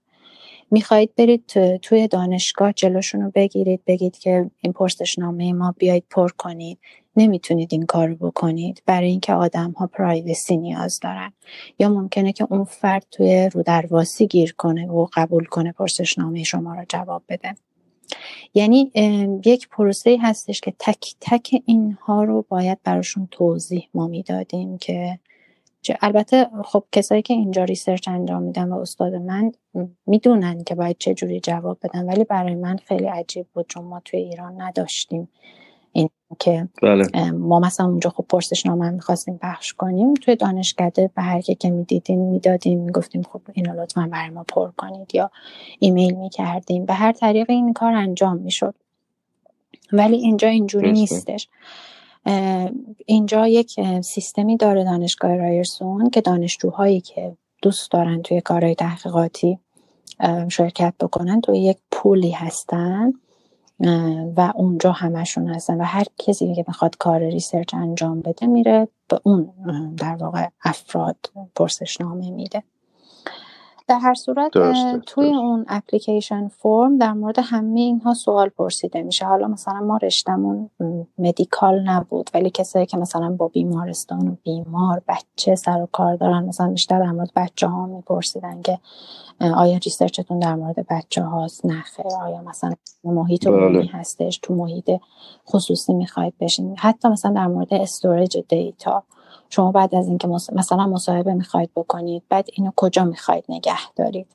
[0.70, 1.44] می‌خواهید برید
[1.76, 6.78] توی دانشگاه جلوشون رو بگیرید بگید که این پرسشنامه ما بیاید پر کنید.
[7.16, 11.32] نمی‌تونید این کار رو بکنید برای اینکه آدم ها پرایوسی نیاز دارن.
[11.78, 16.74] یا ممکنه که اون فرد توی رو درواسی گیر کنه و قبول کنه پرسشنامه شما
[16.74, 17.54] رو جواب بده.
[18.54, 18.92] یعنی
[19.44, 25.18] یک پروسه هستش که تک تک اینها رو باید براشون توضیح ما می‌دادیم که
[26.00, 29.52] البته خب کسایی که اینجا ریسرچ انجام میدن و استاد من
[30.06, 34.00] می‌دونن که باید چه جوری جواب بدن ولی برای من خیلی عجیب بود چون ما
[34.04, 35.28] توی ایران نداشتیم
[35.92, 36.08] این
[36.38, 37.30] که بله.
[37.30, 40.14] ما مثلا اونجا خب پرسشنامه می‌خواستیم پخش کنیم.
[40.14, 44.70] توی دانشکده به هر کی که می‌دیدیم می‌دادیم می‌گفتیم خب اینو لطفا برای ما پر
[44.70, 45.30] کنید یا
[45.78, 46.86] ایمیل می‌کردیم.
[46.86, 48.74] به هر طریق این کار انجام می‌شد.
[49.92, 51.48] ولی اینجا اینجوری نیستش.
[53.06, 59.58] اینجا یک سیستمی داره دانشگاه رایرسون که دانشجوهایی که دوست دارن توی کارهای تحقیقاتی
[60.48, 63.12] شرکت بکنن توی یک pool ی هستن
[64.36, 69.20] و اونجا همشون هستن و هر کسی که می‌خواد کار research انجام بده میره به
[69.22, 69.52] اون
[69.96, 71.16] در واقع افراد
[71.54, 72.62] پرسشنامه میده.
[73.88, 74.52] در هر صورت
[75.06, 79.26] توی اون application form در مورد همه اینها سوال پرسیده میشه.
[79.26, 80.70] حالا مثلا ما رشتمون
[81.18, 86.44] medical نبود ولی کسایی که مثلا با بیمارستان و بیمار بچه سر و کار دارن
[86.44, 88.78] مثلا بیشتر در مورد بچه ها میپرسیدن که
[89.40, 92.72] آیا research تون در مورد بچه هاست نخیر آیا مثلا
[93.04, 93.90] محیط عمومی بله.
[93.92, 94.90] هستش؟ تو محیط
[95.48, 99.02] خصوصی می‌خواید بشین؟ حتی مثلا در مورد storage data
[99.50, 104.26] شما بعد از اینکه مثلا مصاحبه می‌خواید بکنید بعد اینو کجا می‌خواید نگه دارید؟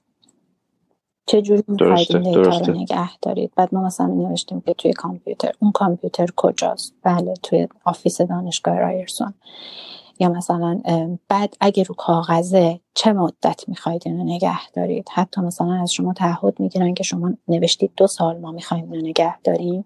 [1.25, 5.71] چجوری می‌خواید این data رو نگه دارید؟ بعد ما مثلا نوشتیم که توی کامپیوتر اون
[5.71, 9.33] کامپیوتر کجاست؟ بله توی office دانشگاه رایرسون.
[10.19, 10.81] یا مثلا
[11.27, 16.59] بعد اگه رو کاغذه چه مدت می‌خواید اینو نگه دارید؟ حتی مثلا از شما تعهد
[16.59, 19.85] می‌گیرن که شما نوشتید دو سال ما می‌خوایم اینو نگه داریم.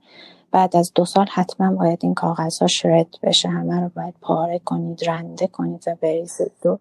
[0.55, 3.49] بعد از دو سال حتما باید این کاغذ ها شرد بشه.
[3.49, 6.79] همه رو باید پاره کنید رنده کنید و بریزید دو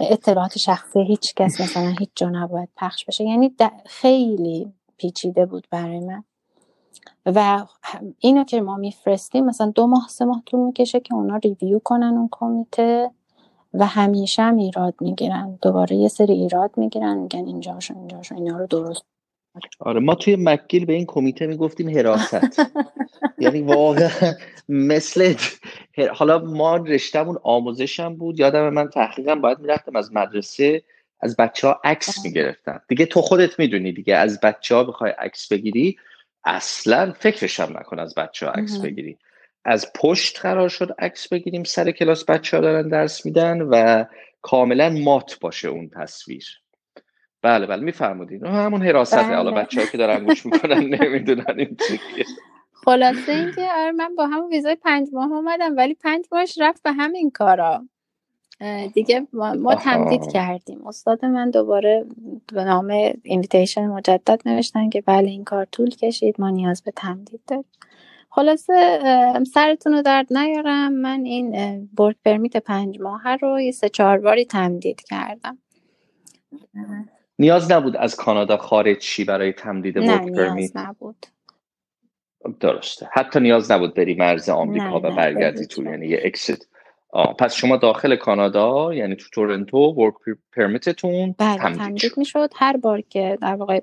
[0.00, 3.24] اطلاعات شخصی هیچ کس مثلا هیچ جا نباید پخش بشه.
[3.24, 3.54] یعنی
[3.86, 6.24] خیلی پیچیده بود برای من.
[7.26, 7.66] و
[8.18, 12.16] اینو که ما میفرستیم مثلا دو ماه سه ماه طول می‌کشه که اونا ریویو کنن
[12.16, 13.10] اون کمیته
[13.74, 15.58] و همیشه هم ایراد می‌گیرن.
[15.62, 19.02] دوباره یه سری ایراد می‌گیرن میگن اینجاشو اینجاشو اینا رو درست
[19.80, 22.60] آره ما توی مکگیل به این کمیته می‌گفتیم حراست.
[23.38, 24.10] یعنی واقعا
[24.68, 25.34] مثل
[26.12, 28.40] حالا ما رشتهمون آموزش هم بود.
[28.40, 30.82] یادم من تحقیقا باید می‌رفتم از مدرسه
[31.20, 32.82] از بچه ها عکس می‌گرفتم.
[32.88, 35.96] دیگه تو خودت می‌دونی دیگه از بچه ها بخوای عکس بگیری
[36.44, 39.18] اصلا فکرش هم نکن از بچه ها عکس بگیری.
[39.64, 44.04] از پشت قرار شد عکس بگیریم سر کلاس بچه ها دارن درس میدن و
[44.42, 46.44] کاملا مات باشه اون تصویر.
[47.42, 48.46] بله بله میفرمودین.
[48.46, 49.14] همون حراست.
[49.14, 49.36] بله.
[49.36, 52.24] حالا بچه ها که دارن گوش می‌کنن نمی‌دونن این چیه
[52.84, 56.92] خلاصه اینکه آره من با همون ویزای پنج ماه اومدم ولی پنج ماهش رفت به
[56.92, 57.86] همین کارا.
[58.94, 60.86] دیگه ما, تمدید کردیم.
[60.86, 62.06] استاد من دوباره
[62.52, 62.90] به نام
[63.22, 67.64] invitation مجدد نوشتن که بله این کار طول کشید ما نیاز به تمدید داریم.
[68.30, 69.00] خلاصه
[69.54, 70.92] سرتون رو درد نیارم.
[70.92, 75.58] من این work permit پنج ماه رو یه سه چهار باری تمدید کردم.
[77.38, 81.26] نیاز نبود از کانادا خارج شی برای تمدید work permit نبود.
[82.60, 83.08] درسته.
[83.12, 86.58] حتی نیاز نبود بری مرز آمریکا و برگردی تو یعنی یه exit
[87.38, 90.14] پس شما داخل کانادا یعنی تو تورنتو work
[90.52, 92.50] permit تون بله تمدید می‌شد.
[92.56, 93.80] هر بار که در واقع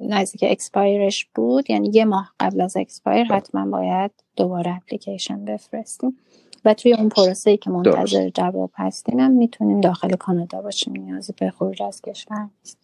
[0.00, 3.36] نزدیک expire ش بود یعنی یه ماه قبل از expire بله.
[3.36, 6.18] حتما باید دوباره اپلیکیشن بفرستیم.
[6.64, 11.34] و توی اون پروسه ای که منتظر جواب هستیم هم می‌تونیم داخل کانادا باشیم نیازی
[11.40, 12.78] به خروج از کشور نیست.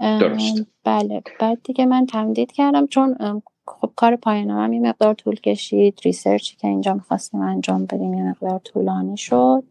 [0.00, 0.66] درست.
[0.84, 1.22] بله.
[1.40, 3.16] بعد دیگه من تمدید کردم چون
[3.66, 6.00] خب کار پایانم یه مقدار طول کشید.
[6.04, 9.64] ریسرچی که اینجا می‌خواستیم انجام بدیم یه مقدار طولانی شد.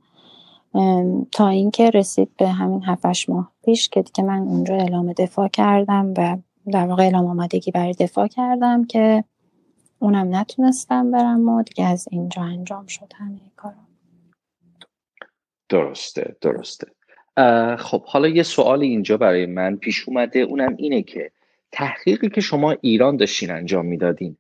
[1.32, 6.14] تا اینکه رسید به همین هفتش ماه پیش که دیگه من اونجا اعلام دفاع کردم
[6.18, 6.38] و
[6.72, 9.24] در واقع اعلام آمادگی برای دفاع کردم که
[10.00, 13.88] اونم نتونستم برم و دیگه از اینجا انجام شد همه کارم
[15.70, 16.88] درسته درسته.
[17.78, 20.40] خب حالا یه سوال اینجا برای من پیش اومده.
[20.40, 21.32] اونم اینه که
[21.72, 24.38] تحقیقی که شما ایران داشتین انجام می‌دادین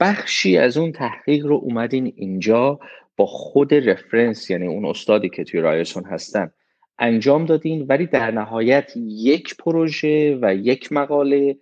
[0.00, 2.80] بخشی از اون تحقیق رو اومدین اینجا
[3.16, 6.50] با خود رفرنس یعنی اون استادی که توی رایسون هستن
[6.98, 11.56] انجام دادین ولی در نهایت یک پروژه و یک مقاله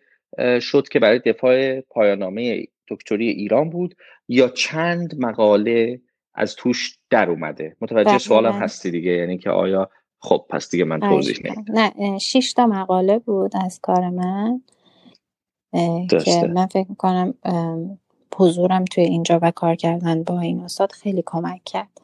[0.60, 3.94] شد که برای دفاع پایانامه دکتری ایران بود
[4.28, 6.00] یا چند مقاله
[6.34, 11.00] از توش در اومده؟ متوجه سوالم هستی دیگه یعنی که آیا خب پس دیگه من
[11.00, 11.36] توضیح
[11.68, 14.62] نه شش تا مقاله بود از کار من
[16.24, 17.34] که من فکر می‌کنم
[18.36, 22.00] حضورم توی اینجا و کار کردن با این استاد خیلی کمک کرد.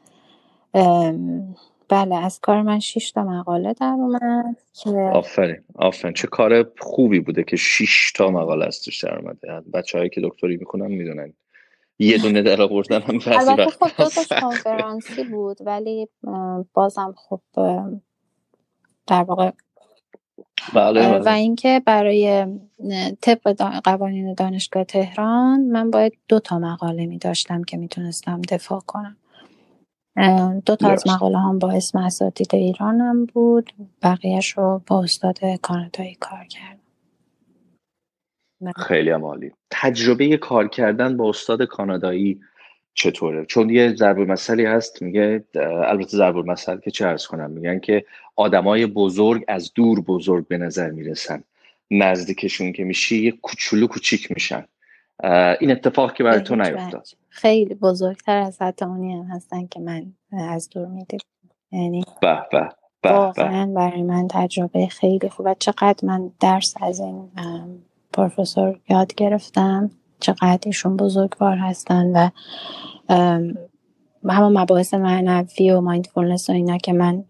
[1.89, 4.57] بله از کار من شش تا مقاله در اومد
[5.13, 6.15] آفرین آفرین.
[6.15, 9.71] چه کار خوبی بوده که شش تا مقاله از توش در اومده.
[9.75, 11.33] بچه هایی که دکتری می‌کنن می‌دونن.
[11.99, 16.09] یه دونه در آوردن هم البته خب دو کنفرانسی بود ولی
[16.75, 17.41] بازم خب
[19.07, 19.51] در واقع
[20.75, 21.19] بله, بله.
[21.19, 22.47] و اینکه برای
[23.21, 29.17] طبق قوانین دانشگاه تهران من باید دو تا مقاله می داشتم که می‌تونستم دفاع کنم.
[30.67, 33.73] دو تا از مقاله هم با اسم اساتید ایرانم بود.
[34.03, 36.77] بقیهش رو با استاد کانادایی کار کردم.
[38.77, 39.53] خیلی عالی.
[39.71, 42.41] تجربه کار کردن با استاد کانادایی
[42.95, 45.45] چطوره؟ چون یه ضرب مسئله هست میگه
[45.87, 48.05] البته ضرب مسئله که چه ارز کنم میگن که
[48.37, 51.43] آدمای بزرگ از دور بزرگ به نظر می‌رسن.
[51.91, 54.65] نزدیکشون که میشی یه کوچولو کوچیک میشن.
[55.61, 57.07] این اتفاق که برای تو نیفتاد.
[57.29, 61.21] خیلی بزرگتر از حتی اونی هم هستن که من از دور میدیم.
[61.73, 62.43] یعنی به
[63.03, 67.31] به واقعا برای من تجربه خیلی خوبه چقدر من درس از این
[68.13, 69.91] پروفسور یاد گرفتم
[70.21, 72.31] چقدر ایشون بزرگوار هستن و
[74.29, 77.25] همون مباحث معنوی و mindfulness و اینا که من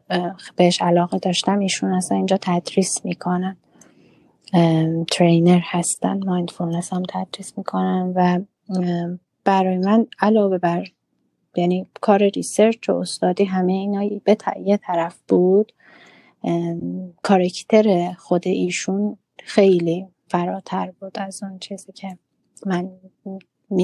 [0.57, 3.57] بهش علاقه داشتم ایشون اصلا اینجا تدریس می‌کنن.
[5.11, 6.25] trainer هستن.
[6.25, 8.41] mindfulness هم تدریس می‌کنن و
[9.45, 10.87] برای من علاوه بر
[11.57, 15.73] یعنی کار research و استادی همه اینا به یه طرف بود.
[17.23, 22.19] کارکتر خود ایشون خیلی فراتر بود از اون چیزی که
[22.67, 22.91] من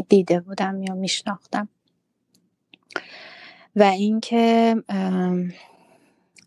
[0.09, 1.69] دیده بودم یا میشناختم.
[3.77, 4.77] و اینکه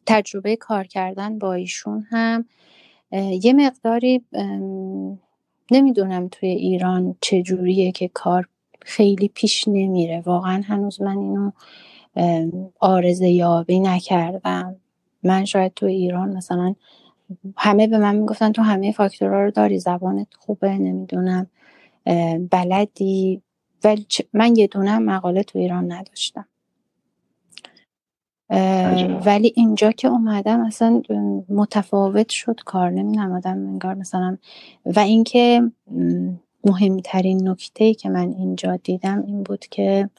[0.05, 2.45] تجربه کار کردن با ایشون هم
[3.11, 4.21] یه مقداری
[5.71, 8.47] نمی‌دونم توی ایران چجوریه که کار
[8.81, 10.21] خیلی پیش نمیره.
[10.25, 11.51] واقعا هنوز من اینو
[12.79, 14.75] آرزه یابی نکردم.
[15.23, 16.75] من شاید تو ایران مثلا
[17.57, 21.47] همه به من می‌گفتن تو همه فاکتورها رو داری زبانت خوبه نمی‌دونم
[22.51, 23.41] بلدی.
[23.83, 26.45] ولی من یه دونه مقاله تو ایران نداشتم.
[29.25, 31.01] ولی اینجا که اومدم اصلا
[31.49, 34.37] متفاوت شد کار نمی‌دونم آدم انگار مثلا
[34.85, 35.71] و اینکه
[36.63, 40.09] مهمترین نکته که من اینجا دیدم این بود که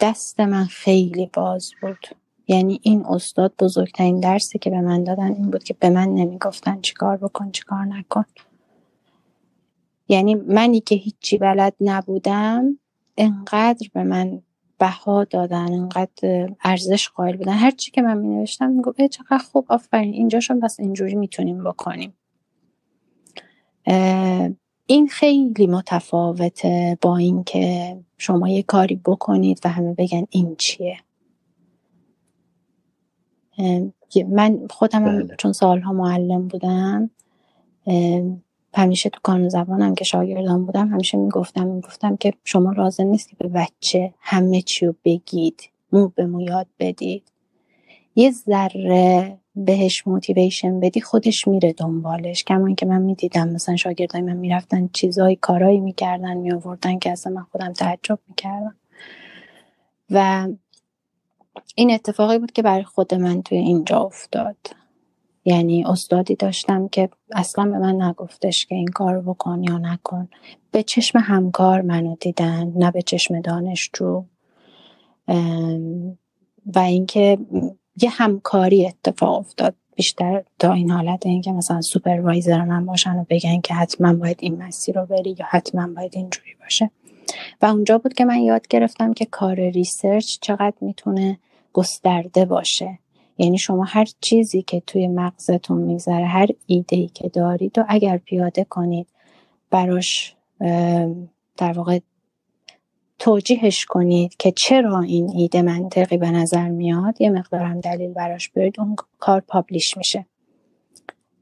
[0.00, 2.06] دست من خیلی باز بود.
[2.48, 6.80] یعنی این استاد بزرگترین درسی که به من دادن این بود که به من نمی‌گفتن
[6.80, 8.24] چیکار بکن چیکار نکن.
[10.08, 12.78] یعنی منی که هیچی بلد نبودم
[13.16, 14.42] انقدر به من
[14.84, 17.52] بها دادن انقدر ارزش قائل بودن.
[17.52, 21.64] هر چی که من می نوشتم می گفت چقدر خوب آفرین اینجاشون بس اینجوری می‌تونیم
[21.64, 22.14] بکنیم.
[24.86, 30.96] این خیلی متفاوته با اینکه شما یه کاری بکنید و همه بگن این چیه.
[34.28, 35.36] من خودم بله.
[35.38, 37.10] چون سالها معلم بودم
[38.74, 43.36] همیشه تو کانون زبانم که شاگردان بودم همیشه می‌گفتم می‌گفتم که شما لازم نیست که
[43.38, 47.22] به بچه همه چی رو بگید مو به مو یاد بدید.
[48.16, 52.44] یه ذره بهش موتیویشن بدی خودش میره دنبالش.
[52.44, 57.42] کما که من می‌دیدم مثلا شاگردای من می‌رفتن چیزایی کارایی می‌کردن میآوردن که اصلا من
[57.52, 58.74] خودم تعجب می‌کردم.
[60.10, 60.48] و
[61.74, 64.56] این اتفاقی بود که برای خود من توی اینجا افتاد.
[65.44, 70.28] یعنی استادی داشتم که اصلا به من نگفتش که این کار بکن یا نکن.
[70.70, 74.24] به چشم همکار منو دیدن نه به چشم دانشجو.
[76.74, 77.38] و اینکه
[78.02, 83.60] یه همکاری اتفاق افتاد بیشتر تا این حالت اینکه مثلا سوپروایزر من باشن و بگن
[83.60, 86.90] که حتما باید این مسیر رو بری یا حتما باید اینجوری باشه.
[87.62, 91.38] و اونجا بود که من یاد گرفتم که کار research چقدر می‌تونه
[91.72, 92.98] گسترده باشه.
[93.38, 98.16] یعنی شما هر چیزی که توی مغزتون میگذره هر ایده ای که دارید و اگر
[98.16, 99.06] پیاده کنید
[99.70, 100.36] براش
[101.56, 101.98] در واقع
[103.18, 108.80] توجیهش کنید که چرا این ایده منطقی به نظر میاد یه مقدارم دلیل براش برید
[108.80, 110.26] اون کار publish میشه.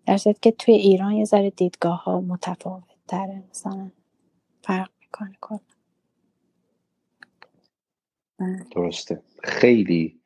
[0.06, 3.90] در که توی ایران یه ذره دیدگاه ها متفاوت تره مثلا
[4.62, 5.60] فرق می‌کنه کن
[8.74, 9.22] درسته.
[9.42, 10.21] خیلی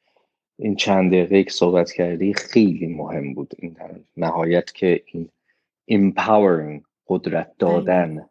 [0.59, 3.55] این چند دقیقه که صحبت کردی خیلی مهم بود.
[3.59, 3.77] این
[4.17, 5.29] نهایت که این
[5.91, 8.27] empowering قدرت دادن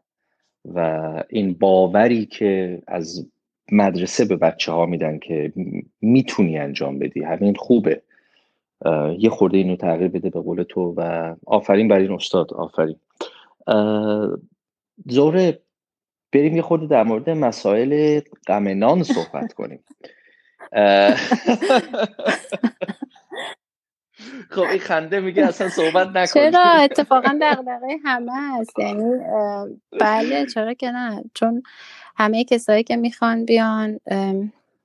[0.76, 3.28] و این باوری که از
[3.72, 5.54] مدرسه به بچه ها میدن که
[6.02, 7.24] می‌تونی انجام بدی.
[7.24, 8.02] همین خوبه.
[9.20, 12.54] یه خورده اینو تغییر بده به قول تو و آفرین بر این استاد.
[12.54, 12.96] آفرین.
[15.10, 15.60] زوره
[16.34, 19.80] بریم یه خورده در مورد مسائل غم صحبت کنیم.
[24.50, 28.80] خب این خنده میگه اصلا صحبت نکن چرا؟ اتفاقا دغدغه همه هست.
[28.80, 29.20] یعنی
[30.00, 31.64] بله چرا که نه؟ چون
[32.18, 34.00] همه کسایی که می‌خوان بیان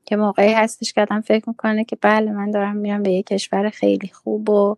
[0.05, 3.71] که موقعی هستش که آدم فکر می‌کنه که بله من دارم میرم به یه کشور
[3.71, 4.77] خیلی خوب و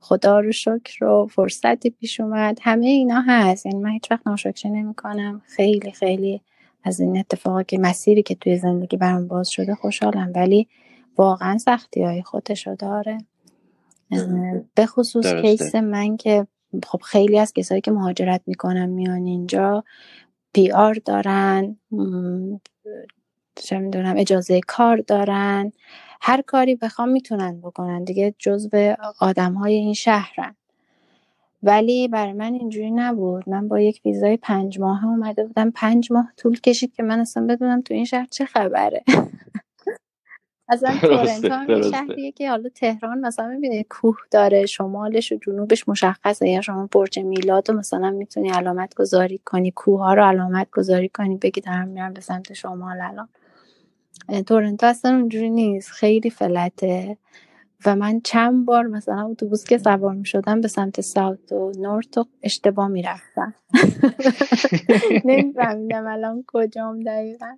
[0.00, 2.58] خدا رو شکر و فرصتی پیش اومد.
[2.62, 3.66] همه اینا هست.
[3.66, 6.40] یعنی من هیچ وقت ناشکری نمی کنم خیلی خیلی
[6.88, 10.68] از این اتفاقی که مسیری که توی زندگی برام باز شده خوشحالم ولی
[11.16, 13.18] واقعا سختی های خودشو داره.
[14.74, 16.46] به خصوص کیس من که
[16.86, 19.84] خب خیلی از کسایی که مهاجرت می‌کنن میان اینجا
[20.54, 21.76] پی آر دارن
[23.54, 25.72] چه می‌دونم اجازه کار دارن
[26.20, 28.04] هر کاری بخوام می‌تونن بکنن.
[28.04, 30.56] دیگه جزو آدم های این شهرن.
[31.62, 33.48] ولی برای من اینجوری نبود.
[33.48, 35.70] من با یک ویزای پنج ماه اومده بودم.
[35.70, 39.04] پنج ماه طول کشید که من اصلا بدونم تو این شهر چه خبره.
[40.70, 46.48] اصلا تورنتو هم شهریه که حالا تهران مثلا می‌بینید کوه داره شمالش و جنوبش مشخصه.
[46.48, 51.08] یا شما برج میلاد و مثلا می‌تونی علامت گذاری کنی کوه ها رو علامت گذاری
[51.08, 53.28] کنی بگی دارم میرم به سمت شمال الان.
[54.46, 55.90] تورنتو اصلا اونجوری نیست.
[55.90, 57.16] خیلی فلته.
[57.86, 62.18] و من چند بار مثلا اتوبوس که سوار می شدم به سمت ساوت و نورت
[62.18, 63.54] و اشتباه می رفتم
[65.24, 67.56] نمیفهمیدم الان کجام دقیقا.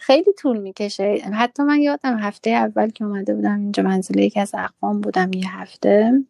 [0.00, 1.18] خیلی طول می‌کشه.
[1.32, 5.56] حتی من یادم هفته اول که اومده بودم اینجا منزل یکی از اقوام بودم یه
[5.60, 6.24] هفته.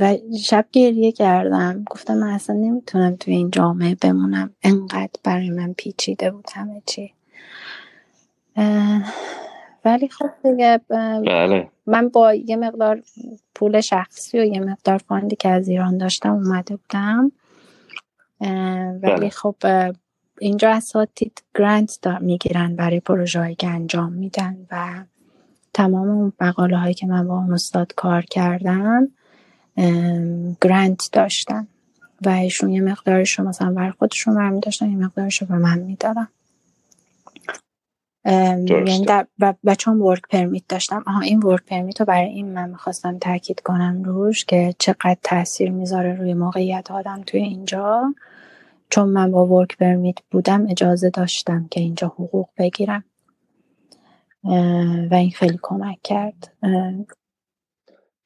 [0.00, 1.84] و شب گریه کردم.
[1.90, 4.50] گفتم من اصلا نمی‌تونم توی این جامعه بمونم.
[4.62, 7.14] انقدر برای من پیچیده بود همه چی.
[9.84, 11.68] ولی خب دیگه بله.
[11.86, 13.02] من با یه مقدار
[13.54, 17.32] پول شخصی و یه مقدار فاندی که از ایران داشتم اومده بودم
[19.02, 19.28] ولی بله.
[19.28, 19.56] خب
[20.40, 25.04] اینجا اساتید گرانت می‌گیرن برای پروژه که انجام میدن و
[25.74, 29.08] تمام اون مقاله هایی که من با اون استاد کار کردم
[30.60, 31.66] گرانت داشتن
[32.26, 35.78] و ایشون یه مقدارش رو مثلا بر خودشون برمی داشتن یه مقدارش رو به من
[35.78, 36.28] می‌دادن
[38.24, 39.06] یعنی
[39.38, 43.18] و, و چون ورک پرمیت داشتم آها این ورک پرمیت رو برای این من می‌خواستم
[43.18, 48.14] تاکید کنم روش که چقدر تاثیر می‌ذاره روی موقعیت آدم توی اینجا.
[48.90, 53.04] چون من با ورک پرمیت بودم اجازه داشتم که اینجا حقوق بگیرم.
[55.10, 56.52] و این خیلی کمک کرد.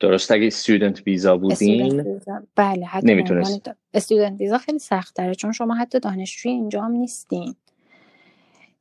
[0.01, 0.31] درست.
[0.31, 2.21] اگه استودنت ویزا بودین
[2.57, 3.71] بله حتی نمی‌تونست.
[3.95, 7.55] استودنت ویزا خیلی سخت داره چون شما حتی دانشجوی اینجا هم نیستین.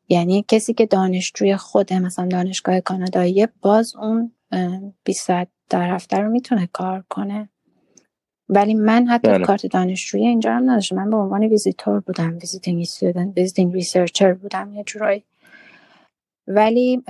[0.10, 4.32] یعنی کسی که دانشجوی خود مثلا دانشگاه کانادایی باز اون
[5.04, 7.50] 20 ساعت در هفته رو می‌تونه کار کنه.
[8.50, 9.46] ولی من حتی بله.
[9.46, 10.96] کارت دانشجوی اینجا هم نداشتم.
[10.96, 15.24] من به عنوان ویزیتور بودم visiting student visiting researcher بودم یه جورایی.
[16.48, 17.04] ولی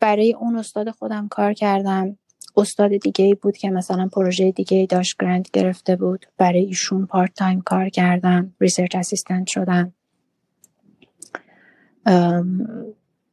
[0.00, 2.18] برای اون استاد خودم کار کردم.
[2.56, 6.26] استاد دیگه ای بود که مثلا پروژه دیگه ای داشت grant گرفته بود.
[6.38, 9.92] برای ایشون part time کار کردم research assistant شدم.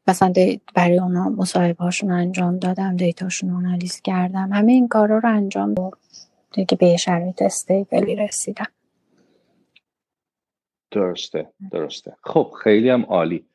[0.08, 0.34] مثلا
[0.76, 4.50] برای اونا مصاحبه هاشون انجام دادم دیتاشون آنالیز کردم.
[4.54, 5.98] همه این کارا رو انجام دادم.
[6.52, 8.68] دیگه به شرایط استیبلی رسیدم.
[10.92, 12.16] درسته درسته.
[12.24, 13.46] خب خیلی هم عالی.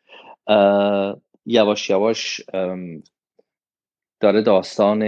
[1.47, 2.41] یواش یواش
[4.21, 5.01] داره داستان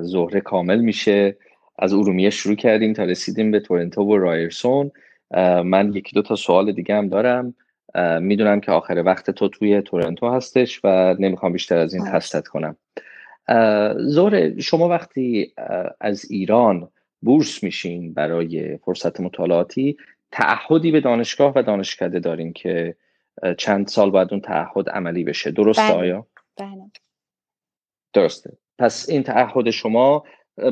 [0.00, 1.36] زهره کامل میشه.
[1.78, 4.90] از ارومیه شروع کردیم تا رسیدیم به تورنتو و رایرسون.
[5.64, 7.54] من یکی دو تا سوال دیگه هم دارم.
[8.20, 12.76] می‌دونم که آخر وقت تو توی تورنتو هستش و نمی‌خوام بیشتر از این خستت کنم.
[13.96, 15.54] زهره شما وقتی
[16.00, 16.88] از ایران
[17.22, 19.96] بورس میشین برای فرصت مطالعاتی
[20.32, 22.96] تعهدی به دانشگاه و دانشکده دارین که
[23.58, 25.50] چند سال بعد اون تعهد عملی بشه.
[25.50, 25.94] درسته بله.
[25.94, 26.26] آیا؟
[26.56, 26.90] بله.
[28.12, 28.52] درسته.
[28.78, 30.24] پس این تعهد شما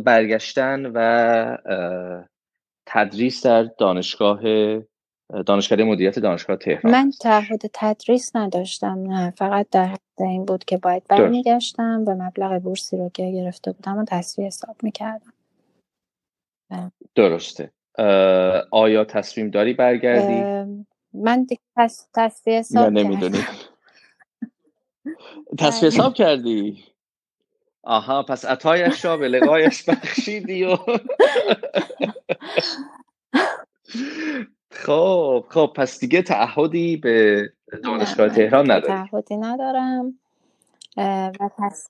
[0.04, 1.58] برگشتن و
[2.86, 4.40] تدریس در دانشگاه
[5.46, 11.02] دانشکده مدیریت دانشگاه تهران من تعهد تدریس نداشتم نه فقط در این بود که باید
[11.08, 15.32] برمیگشتم و مبلغ بورسی رو که گرفته بودم و تصویه حساب می‌کردم
[17.14, 17.72] درسته
[18.70, 20.64] آیا تصمیم داری برگردی؟
[21.12, 22.08] من دیگه تص...
[22.14, 23.38] تصویه حساب نمی‌دونی
[25.58, 26.84] تصفیه حساب کردی
[27.82, 30.76] آها پس عطایش را به لقایش بخشیدی و
[34.74, 37.42] خب خب پس دیگه تعهدی به
[37.84, 38.86] دانشگاه تهران نداری.
[38.86, 40.18] تعهدی ندارم.
[41.40, 41.88] و پس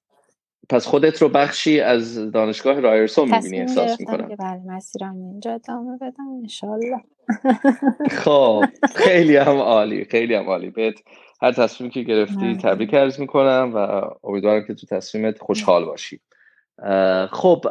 [0.68, 4.28] پس خودت رو بخشی از دانشگاه رایرسون می‌بینی احساس می‌کنم.
[4.28, 7.01] که بله مسیرم اینجا ادامه بدم انشالله.
[8.11, 8.64] خب
[9.05, 10.70] خیلی هم عالی خیلی هم عالی.
[10.70, 10.95] بهت
[11.43, 13.78] هر تصمیمی که گرفتی تبریک عرض می‌کنم و
[14.24, 16.20] امیدوارم که تو تصمیمت خوشحال باشی.
[17.30, 17.64] خب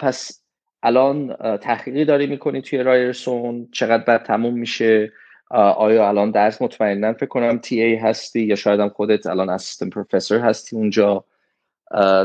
[0.00, 0.39] پس
[0.82, 5.12] الان تحقیقی داری می‌کنی توی رایرسون؟ چقدر بعد تموم میشه؟
[5.50, 10.38] آیا الان درس مطمئنا فکر کنم TA هستی یا شاید هم خودت الان assistant professor
[10.38, 11.24] هستی اونجا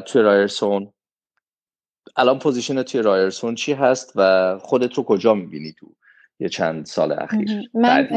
[0.06, 0.92] توی رایرسون.
[2.18, 5.88] الان position توی رایرسون چی هست و خودت رو کجا می‌بینی تو
[6.40, 8.08] یه چند سال اخیر؟ من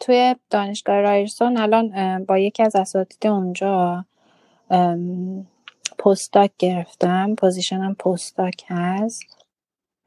[0.00, 4.04] توی دانشگاه رایرسون الان با یکی از اساتید اونجا
[5.98, 7.34] postdoc گرفتم.
[7.34, 9.37] position م postdoc هست.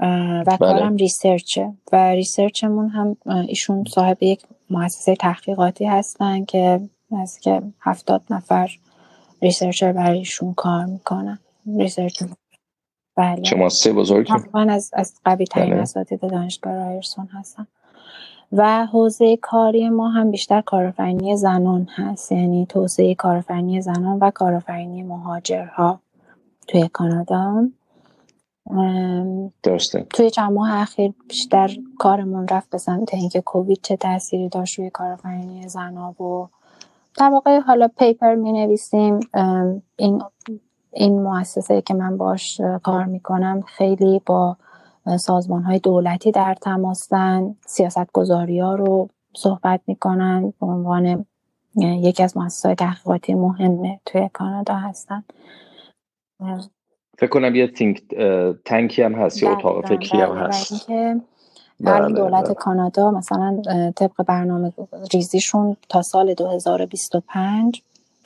[0.01, 0.57] و بله.
[0.57, 1.73] کارم research ه.
[1.91, 6.81] و research مون هم ایشون صاحب یک مؤسسه تحقیقاتی هستن که
[7.17, 8.71] از که هفتاد نفر
[9.41, 11.39] researcher برای ایشون کار می‌کنن.
[11.77, 12.23] research
[13.17, 13.41] بله.
[13.41, 15.81] چه مؤسسه بزرگی من از از قوی ترین بله.
[15.81, 17.67] اساتید دانشگاه رایرسون هستم
[18.51, 22.31] و حوزه کاری ما هم بیشتر کارآفرینی زنان هست.
[22.31, 25.99] یعنی توسعه کارآفرینی زنان و کارآفرینی مهاجرها
[26.67, 27.67] توی کانادا.
[29.63, 30.05] درسته.
[30.09, 34.89] توی چند ماه اخیر بیشتر کارمون رفت به سمت اینکه کووید چه تاثیری داشت روی
[34.89, 36.47] کارآفرینی زنها و
[37.17, 39.19] در واقع حالا پیپر می نویسیم
[39.95, 40.21] این
[40.93, 44.57] این مؤسسه که من باش کار می‌کنم خیلی با
[45.19, 50.53] سازمان های دولتی در تماسن سیاست گذاری ها رو صحبت می‌کنن.
[50.59, 51.25] به عنوان
[51.75, 55.23] یکی از مؤسسه های تحقیقاتی مهمه توی کانادا هستن.
[57.21, 58.01] فکر کنم یه تینک
[58.65, 60.87] تنکی هم هست یا اتاق فکری هم هست.
[60.87, 61.21] که
[61.79, 62.53] بله دولت بله.
[62.53, 63.61] کانادا مثلا
[63.95, 64.71] طبق برنامه
[65.13, 67.81] ریزیشون تا سال 2025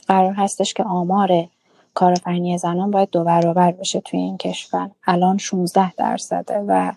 [0.08, 1.48] قرار هستش که آمار
[1.94, 4.90] کارآفرینی زنان باید دو برابر بشه توی این کشور.
[5.08, 6.92] الان 16 درصده و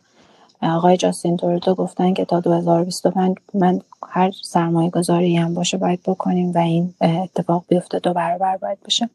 [0.63, 6.53] آقای جاستین توردو گفتن که تا 2025 من هر سرمایه گذاری هم باشه باید بکنیم
[6.55, 9.11] و این اتفاق بیفته دو برابر باید بشه.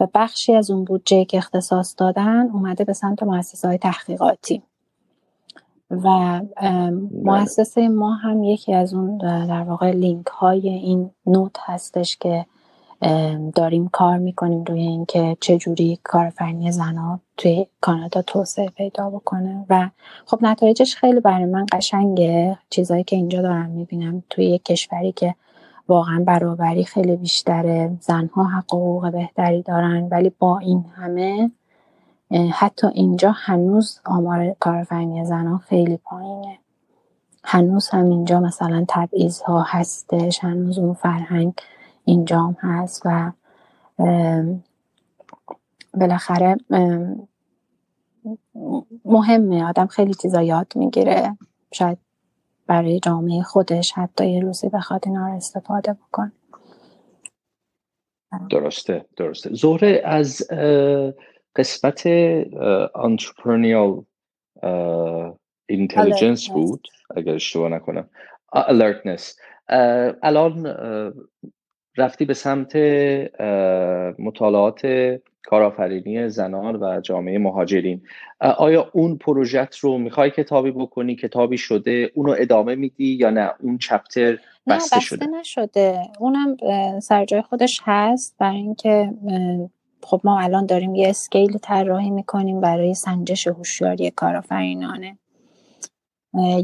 [0.00, 4.62] و بخشی از اون بودجه که اختصاص دادن اومده به سمت مؤسسه های تحقیقاتی.
[5.90, 6.90] و بله.
[7.24, 12.46] مؤسسه ما هم یکی از اون در واقع لینک های این نوت هستش که
[13.54, 19.66] داریم کار می‌کنیم روی اینکه چجوری کارفرنی زنها توی کانادا توسعه پیدا بکنه.
[19.70, 19.90] و
[20.26, 22.58] خب نتایجش خیلی برای من قشنگه.
[22.70, 25.34] چیزایی که اینجا دارم می‌بینم توی یک کشوری که
[25.88, 27.96] واقعا برابری خیلی بیشتره.
[28.00, 31.50] زنها حق حقوق بهتری دارن ولی با این همه
[32.52, 36.58] حتی اینجا هنوز آمار کارفرنی زنها خیلی پایینه.
[37.44, 41.52] هنوز هم اینجا مثلا تبعیض ها هستش هنوز اون فرهنگ
[42.04, 43.32] اینجام هست و
[45.94, 46.56] بالاخره
[49.04, 49.64] مهمه.
[49.64, 51.36] آدم خیلی چیزا یاد می‌گیره.
[51.72, 51.98] شاید
[52.66, 56.32] برای جامعه خودش حتی یه روزی بخواد اینا رو استفاده بکن
[58.50, 59.54] درسته درسته.
[59.54, 60.48] زهره از
[61.56, 62.02] قسمت
[62.94, 64.04] entrepreneurial
[65.68, 68.08] اینتلیجنس بود؟ اگر اشتباه نکنم.
[68.56, 69.40] alertness.
[70.22, 70.66] الان
[71.96, 72.76] رفتی به سمت
[74.18, 74.86] مطالعات
[75.46, 78.02] کارآفرینی زنان و جامعه مهاجرین.
[78.40, 83.78] آیا اون پروژت رو می‌خوای کتابی بکنی؟ کتابی شده اونو ادامه میدی یا نه؟ اون
[83.78, 86.02] چپتر بسته, نه بسته شده؟ نشده.
[86.18, 86.56] اونم
[87.00, 89.12] سر جای خودش هست برای اینکه
[90.02, 95.18] خب ما الان داریم یه اسکیل طراحی می‌کنیم برای سنجش هوشیاری کارآفرینانه.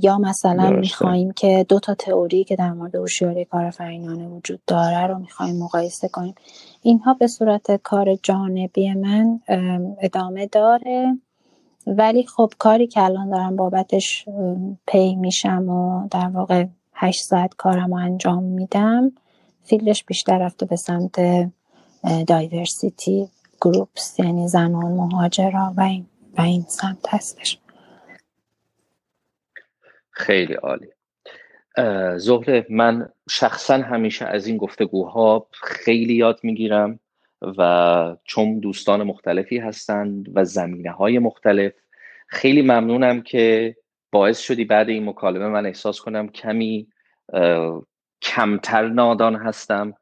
[0.03, 5.18] یا مثلا می‌خوایم که دو تا تئوری که در مورد هوشیاری کارآفرینانه وجود داره رو
[5.18, 6.35] می‌خوایم مقایسه کنیم.
[6.83, 9.41] اینها به صورت کار جانبی من
[10.01, 11.18] ادامه داره.
[11.87, 14.28] ولی خب کاری که الان دارم بابتش
[14.87, 19.12] پی میشم و در واقع هشت ساعت کارم رو انجام میدم.
[19.62, 21.20] field ش بیشتر رفته به سمت
[22.26, 23.28] diversity
[23.61, 26.07] groups یعنی زنان مهاجرا و این,
[26.39, 27.59] و این سمت هستش.
[30.11, 30.89] خیلی عالی.
[32.16, 37.01] زهره من شخصا همیشه از این گفتگوها خیلی یاد می‌گیرم
[37.59, 41.73] و چون دوستان مختلفی هستند و زمینه های مختلف
[42.27, 43.77] خیلی ممنونم که
[44.12, 46.89] باعث شدی بعد این مکالمه من احساس کنم کمی
[48.23, 49.95] کمتر نادان هستم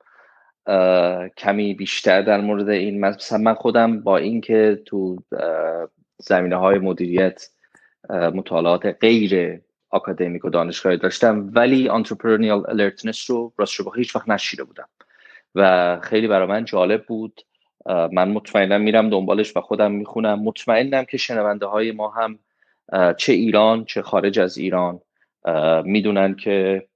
[1.36, 5.22] کمی بیشتر در مورد این مثلا من خودم با اینکه تو
[6.18, 7.48] زمینه های مدیریت
[8.10, 9.60] مطالعات غیر
[9.90, 14.88] آکادمیک و دانشگاهی داشتم ولی entrepreneurial alertness رو راست رو هیچ وقت نشنیده بودم.
[15.54, 17.40] و خیلی برای من جالب بود.
[17.86, 20.42] من مطمئنم میرم دنبالش و خودم می‌خونم.
[20.42, 22.38] مطمئنم که شنونده های ما هم
[23.16, 25.00] چه ایران چه خارج از ایران
[25.84, 26.86] می‌دونن که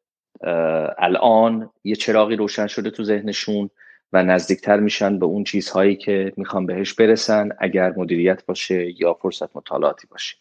[0.98, 3.70] الان یه چراغی روشن شده تو ذهنشون.
[4.12, 9.56] و نزدیکتر میشن به اون چیزهایی که می‌خوان بهش برسن اگر مدیریت باشه یا فرصت
[9.56, 10.36] مطالعاتی باشه.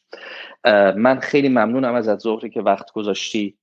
[0.96, 3.58] من خیلی ممنونم از زهره که وقت گذاشتی.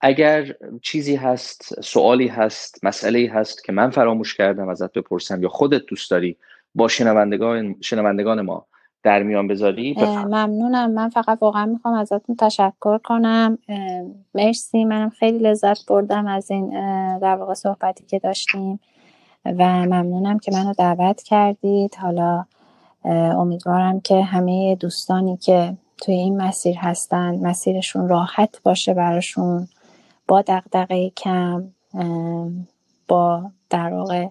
[0.00, 5.86] اگر چیزی هست سوالی هست مسئله هست که من فراموش کردم ازت بپرسم یا خودت
[5.86, 6.36] دوست داری
[6.74, 8.66] با شنوندگان شنوندگان ما
[9.02, 10.90] در میان بذاری ممنونم.
[10.90, 13.58] من فقط واقعا می‌خوام ازتون تشکر کنم.
[14.34, 14.84] مرسی.
[14.84, 16.70] منم خیلی لذت بردم از این
[17.18, 18.80] در واقع صحبتی که داشتیم.
[19.44, 21.94] و ممنونم که منو دعوت کردید.
[21.94, 22.44] حالا
[23.04, 29.68] امیدوارم که همه دوستانی که توی این مسیر هستن مسیرشون راحت باشه براشون
[30.28, 31.64] با دقدقه کم
[33.08, 34.28] با در واقع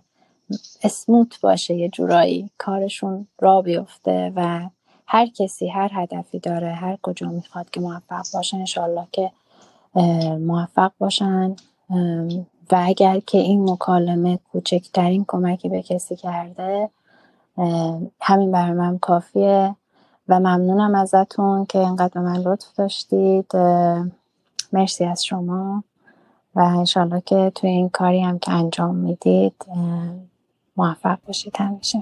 [0.84, 4.70] اسموت باشه یه جورایی کارشون را بیفته و
[5.08, 9.32] هر کسی هر هدفی داره هر کجا می‌خواد که موفق باشه انشالله که
[10.40, 11.56] موفق باشن.
[12.72, 16.90] و اگر که این مکالمه کوچکترین کمکی به کسی کرده
[18.22, 19.76] همین برای من کافیه
[20.28, 23.52] و ممنونم ازتون که اینقدر به من لطف داشتید.
[24.74, 25.84] مرسی از شما
[26.56, 29.66] و انشالله که توی این کاری هم که انجام می‌دید
[30.78, 32.02] موفق باشید همیشه.